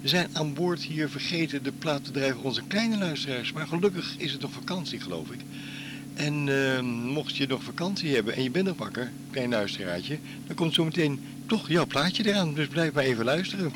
we 0.00 0.08
zijn 0.08 0.28
aan 0.32 0.54
boord 0.54 0.82
hier 0.82 1.08
vergeten 1.08 1.62
de 1.62 1.72
plaat 1.72 2.04
te 2.04 2.10
drijven 2.10 2.42
onze 2.42 2.62
kleine 2.66 2.98
luisteraars. 2.98 3.52
Maar 3.52 3.66
gelukkig 3.66 4.14
is 4.18 4.32
het 4.32 4.40
nog 4.40 4.52
vakantie, 4.52 5.00
geloof 5.00 5.30
ik. 5.30 5.40
En 6.14 6.48
eh, 6.48 6.80
mocht 7.12 7.36
je 7.36 7.46
nog 7.46 7.62
vakantie 7.62 8.14
hebben 8.14 8.34
en 8.34 8.42
je 8.42 8.50
bent 8.50 8.66
nog 8.66 8.76
wakker, 8.76 9.10
klein 9.30 9.50
luisteraartje, 9.50 10.18
dan 10.46 10.56
komt 10.56 10.74
zometeen 10.74 11.20
toch 11.46 11.68
jouw 11.68 11.86
plaatje 11.86 12.28
eraan. 12.28 12.54
Dus 12.54 12.66
blijf 12.66 12.92
maar 12.92 13.04
even 13.04 13.24
luisteren. 13.24 13.72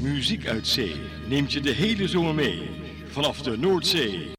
Muziek 0.00 0.46
uit 0.46 0.66
zee 0.66 1.00
neemt 1.28 1.52
je 1.52 1.60
de 1.60 1.70
hele 1.70 2.08
zomer 2.08 2.34
mee. 2.34 2.70
Vanaf 3.10 3.42
de 3.42 3.58
Noordzee. 3.58 4.30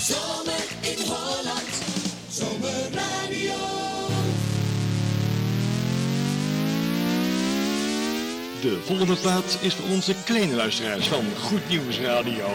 Zomer 0.00 0.64
in 0.80 1.06
Holland, 1.06 1.82
zomerradio. 2.30 3.54
De 8.60 8.80
volgende 8.84 9.16
plaat 9.16 9.58
is 9.60 9.74
voor 9.74 9.88
onze 9.90 10.14
kleine 10.24 10.54
luisteraars 10.54 11.08
van 11.08 11.24
Goed 11.40 11.68
Nieuws 11.68 12.00
Radio. 12.00 12.46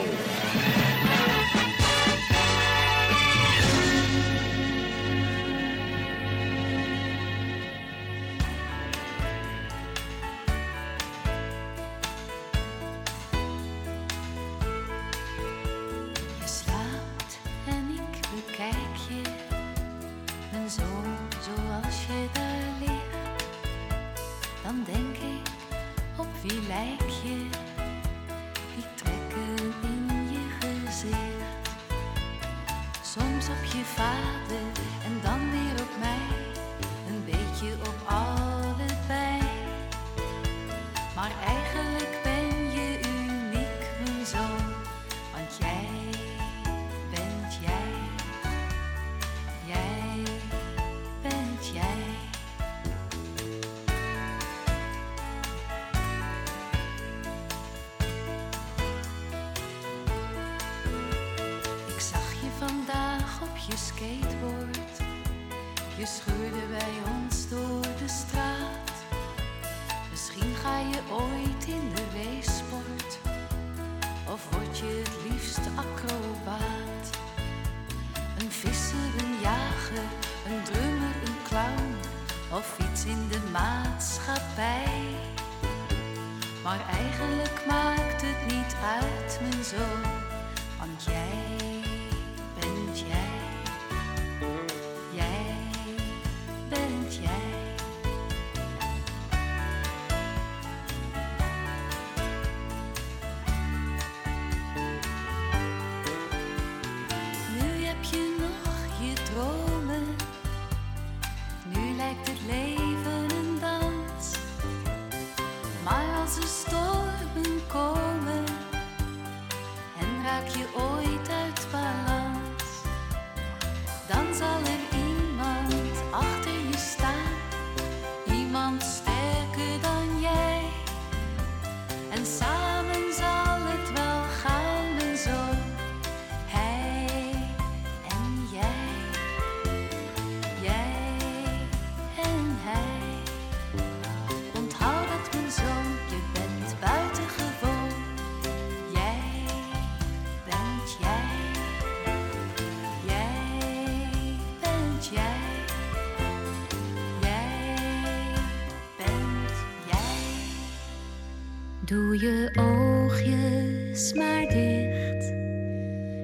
Doe 162.17 162.29
je 162.29 162.49
oogjes 162.55 164.13
maar 164.13 164.47
dicht. 164.47 165.33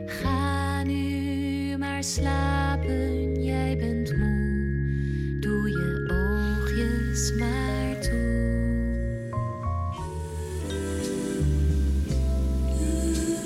Ga 0.05 0.83
nu 0.83 1.77
maar 1.77 2.03
slapen, 2.03 3.43
jij 3.43 3.77
bent 3.77 4.17
moe. 4.17 5.37
Doe 5.39 5.69
je 5.69 6.11
oogjes 6.11 7.33
maar 7.39 8.01
toe. 8.01 8.41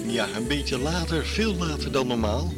Ja, 0.06 0.28
een 0.36 0.48
beetje 0.48 0.78
later, 0.78 1.26
veel 1.26 1.56
later 1.56 1.92
dan 1.92 2.08
normaal. 2.08 2.54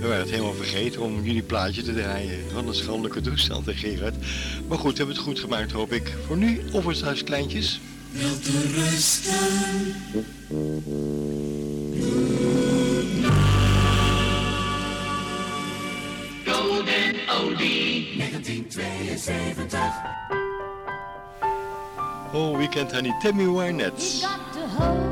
We 0.00 0.06
waren 0.08 0.20
het 0.20 0.30
helemaal 0.30 0.52
vergeten 0.52 1.02
om 1.02 1.22
jullie 1.22 1.42
plaatje 1.42 1.82
te 1.82 1.94
draaien. 1.94 2.54
Wat 2.54 2.66
een 2.66 2.74
schandelijke 2.74 3.20
toestand, 3.20 3.64
Gerard. 3.66 4.14
Maar 4.68 4.78
goed, 4.78 4.92
we 4.92 4.96
hebben 4.96 5.14
het 5.14 5.24
goed 5.24 5.38
gemaakt, 5.40 5.72
hoop 5.72 5.92
ik. 5.92 6.12
Voor 6.26 6.36
nu, 6.36 6.60
offers 6.72 7.24
kleintjes 7.24 7.80
wilt 8.14 8.46
rusten. 8.76 9.94
Golden 16.44 17.14
Odie, 17.28 18.16
1972. 18.18 19.78
Oh, 22.34 22.56
weekend 22.58 22.90
honey, 22.92 23.12
Tammy 23.20 23.46
Wynette. 23.46 25.11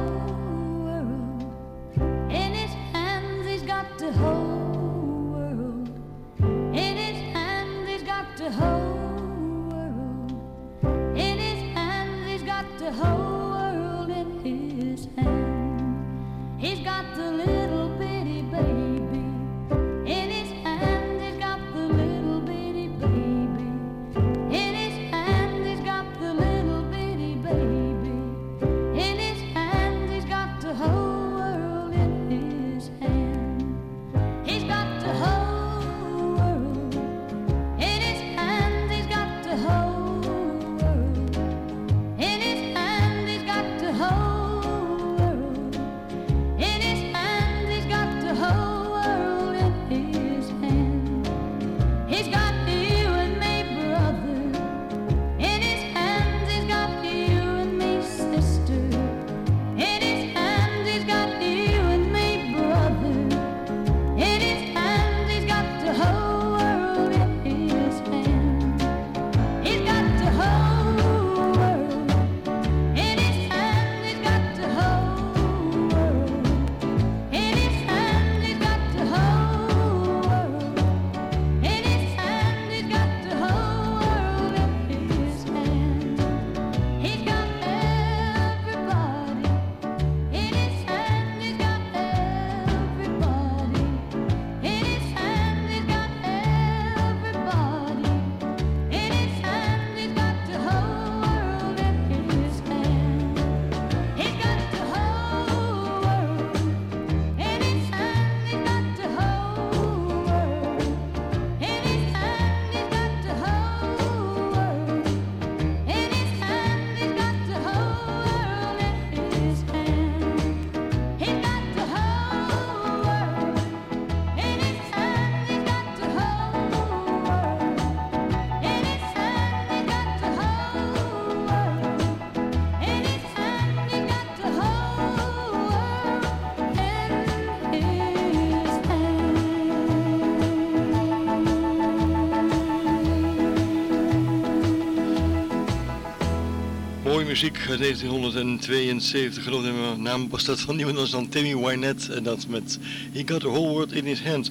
uit 147.70 147.80
1972, 147.80 149.44
geloof 149.44 149.62
mijn 149.62 150.02
naam 150.02 150.28
was 150.28 150.44
dat 150.44 150.60
van 150.60 150.76
niemand 150.76 150.96
anders 150.96 151.14
dan 151.14 151.28
Timmy 151.28 151.56
Wynette. 151.56 152.12
En 152.12 152.22
dat 152.22 152.46
met 152.48 152.78
He 153.12 153.22
Got 153.26 153.40
the 153.40 153.48
Whole 153.48 153.68
World 153.68 153.92
in 153.92 154.04
His 154.04 154.22
Hands. 154.22 154.50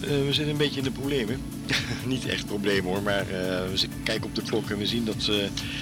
Eh, 0.00 0.08
we 0.08 0.32
zitten 0.32 0.48
een 0.48 0.56
beetje 0.56 0.78
in 0.78 0.84
de 0.84 0.90
problemen. 0.90 1.40
Niet 2.06 2.26
echt 2.26 2.46
problemen 2.46 2.84
hoor, 2.84 3.02
maar 3.02 3.20
eh, 3.20 3.70
we 3.70 3.88
kijken 4.02 4.24
op 4.24 4.34
de 4.34 4.42
klok 4.42 4.70
en 4.70 4.78
we 4.78 4.86
zien 4.86 5.04
dat 5.04 5.28
eh, 5.28 5.36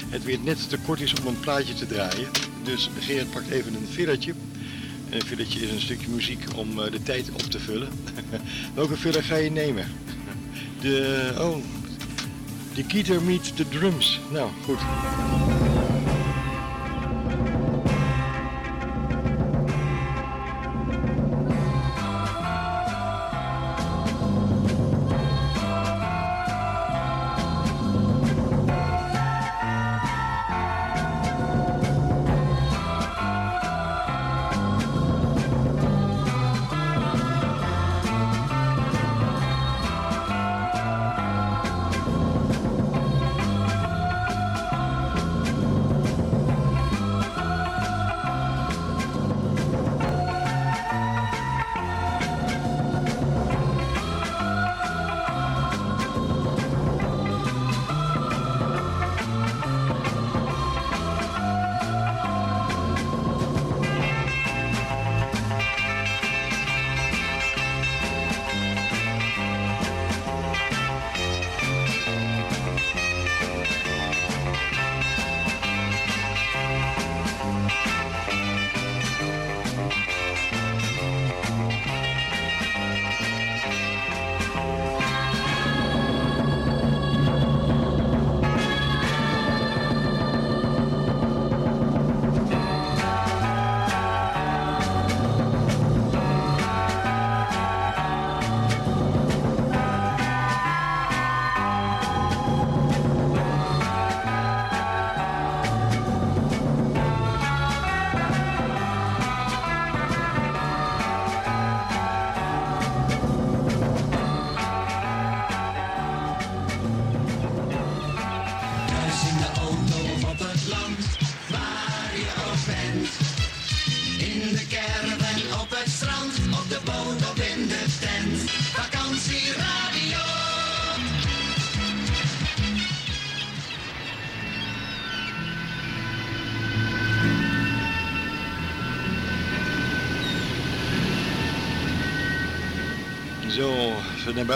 het 0.08 0.24
weer 0.24 0.38
net 0.44 0.68
te 0.68 0.78
kort 0.78 1.00
is 1.00 1.14
om 1.20 1.26
een 1.26 1.40
plaatje 1.40 1.74
te 1.74 1.86
draaien. 1.86 2.28
Dus 2.62 2.90
Gerard 3.00 3.30
pakt 3.30 3.50
even 3.50 3.74
een 3.74 3.88
villetje. 3.90 4.34
Een 5.10 5.26
villetje 5.26 5.60
is 5.60 5.70
een 5.70 5.80
stukje 5.80 6.08
muziek 6.08 6.44
om 6.56 6.74
de 6.76 7.02
tijd 7.02 7.30
op 7.32 7.42
te 7.42 7.58
vullen. 7.58 7.88
Welke 8.74 8.96
filler 8.96 9.22
ga 9.22 9.36
je 9.36 9.50
nemen? 9.50 9.86
De, 10.80 11.32
oh, 11.38 11.56
de 12.74 12.84
guitar 12.88 13.22
meet 13.22 13.56
the 13.56 13.68
drums. 13.68 14.20
Nou, 14.32 14.50
goed. 14.64 14.78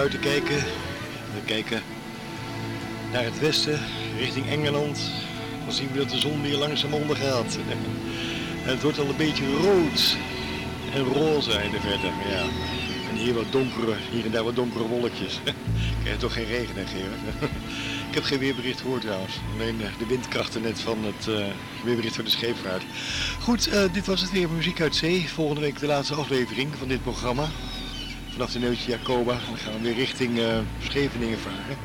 We 0.01 1.43
kijken 1.45 1.83
naar 3.13 3.25
het 3.25 3.39
westen, 3.39 3.81
richting 4.19 4.49
Engeland. 4.49 5.11
Dan 5.65 5.75
zien 5.75 5.89
we 5.93 5.99
dat 5.99 6.11
de 6.11 6.19
zon 6.19 6.43
weer 6.43 6.57
langzaam 6.57 6.95
ondergaat. 6.95 7.59
En 7.71 7.79
het 8.73 8.83
wordt 8.83 8.99
al 8.99 9.09
een 9.09 9.17
beetje 9.17 9.57
rood 9.57 10.17
en 10.95 11.03
roze 11.03 11.51
in 11.51 11.71
de 11.71 11.81
verte. 11.81 12.07
Ja. 12.07 12.43
En 13.11 13.17
hier 13.17 13.35
wat 13.35 13.53
donkere, 13.53 13.95
hier 14.11 14.25
en 14.25 14.31
daar 14.31 14.45
wat 14.45 14.57
donkere 14.57 14.87
wolkjes. 14.87 15.41
Ik 15.45 15.55
krijg 16.03 16.19
toch 16.19 16.33
geen 16.33 16.47
regen, 16.47 16.77
hè, 16.77 16.87
Gerard? 16.87 17.53
Ik 18.09 18.15
heb 18.15 18.25
geen 18.25 18.39
weerbericht 18.39 18.81
gehoord 18.81 19.01
trouwens. 19.01 19.35
Alleen 19.55 19.83
eh, 19.83 19.99
de 19.99 20.07
windkrachten 20.07 20.63
net 20.63 20.81
van 20.81 20.99
het 21.05 21.29
eh, 21.29 21.47
weerbericht 21.85 22.15
van 22.15 22.25
de 22.25 22.31
scheepvaart. 22.31 22.83
Goed, 23.41 23.67
eh, 23.67 23.83
dit 23.93 24.07
was 24.07 24.21
het 24.21 24.31
weer 24.31 24.51
Muziek 24.51 24.81
uit 24.81 24.97
Zee. 24.97 25.29
Volgende 25.29 25.61
week 25.61 25.79
de 25.79 25.87
laatste 25.87 26.15
aflevering 26.15 26.69
van 26.79 26.89
dit 26.89 27.03
programma. 27.03 27.49
Vanaf 28.33 28.53
de 28.53 28.59
Neutje 28.59 28.91
Jacoba. 28.91 29.33
Dan 29.33 29.57
gaan 29.57 29.73
we 29.73 29.81
weer 29.81 29.95
richting 29.95 30.39
eh, 30.39 30.59
Scheveningen 30.83 31.39
varen. 31.39 31.77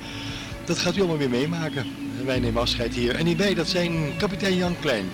Dat 0.66 0.78
gaat 0.78 0.96
u 0.96 1.00
allemaal 1.00 1.18
weer 1.18 1.30
meemaken. 1.30 1.86
En 2.20 2.26
wij 2.26 2.40
nemen 2.40 2.62
afscheid 2.62 2.94
hier. 2.94 3.16
En 3.16 3.26
hierbij, 3.26 3.54
dat 3.54 3.68
zijn 3.68 4.18
kapitein 4.18 4.56
Jan 4.56 4.80
Klein. 4.80 5.06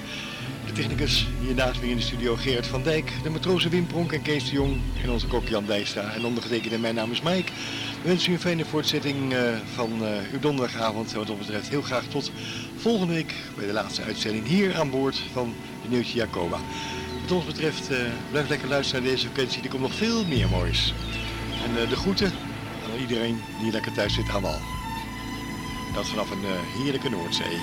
De 0.66 0.72
technicus 0.72 1.28
hier 1.42 1.54
naast 1.54 1.82
me 1.82 1.90
in 1.90 1.96
de 1.96 2.02
studio 2.02 2.36
Gerard 2.36 2.68
van 2.68 2.84
Dijk. 2.84 3.12
De 3.24 3.30
matrozen 3.30 3.70
Wim 3.70 3.88
Pronk 3.88 4.12
en 4.12 4.22
Kees 4.22 4.46
de 4.46 4.52
Jong. 4.52 4.78
En 5.04 5.10
onze 5.10 5.28
kok 5.28 5.48
Jan 5.48 5.66
Dijkstra. 5.66 6.14
En 6.14 6.26
ondergetekende 6.26 6.78
mijn 6.78 6.96
naam 6.96 7.12
is 7.12 7.22
Mike. 7.22 7.52
We 8.02 8.08
wensen 8.08 8.32
u 8.32 8.34
een 8.34 8.40
fijne 8.40 8.66
voortzetting 8.66 9.34
eh, 9.34 9.42
van 9.74 10.06
eh, 10.06 10.10
uw 10.32 10.40
donderdagavond. 10.40 11.12
En 11.12 11.18
wat 11.18 11.30
ons 11.30 11.40
betreft 11.40 11.70
heel 11.70 11.82
graag 11.82 12.04
tot 12.04 12.32
volgende 12.78 13.14
week 13.14 13.34
bij 13.58 13.66
de 13.66 13.74
laatste 13.74 14.04
uitzending 14.04 14.48
hier 14.48 14.76
aan 14.76 14.90
boord 14.90 15.22
van 15.34 15.54
de 15.84 15.90
Nieuwtje 15.90 16.18
Jacoba. 16.18 16.58
Wat 17.22 17.32
ons 17.32 17.46
betreft 17.46 17.90
blijf 18.32 18.50
lekker 18.50 18.70
luisteren 18.70 19.04
naar 19.04 19.12
deze 19.12 19.28
vakantie. 19.28 19.64
Er 19.64 19.70
komt 19.70 19.82
nog 19.82 19.94
veel 19.94 20.26
meer 20.26 20.50
moois. 20.50 20.94
En 21.64 21.82
eh, 21.82 21.89
de 21.89 21.95
groeten 21.95 22.32
aan 22.91 22.99
iedereen 22.99 23.41
die 23.59 23.72
lekker 23.72 23.91
thuis 23.91 24.14
zit 24.14 24.30
aan 24.30 24.41
wal. 24.41 24.59
Dat 25.93 26.07
vanaf 26.07 26.32
een 26.32 26.45
eh, 26.45 26.82
heerlijke 26.82 27.09
Noordzee. 27.09 27.59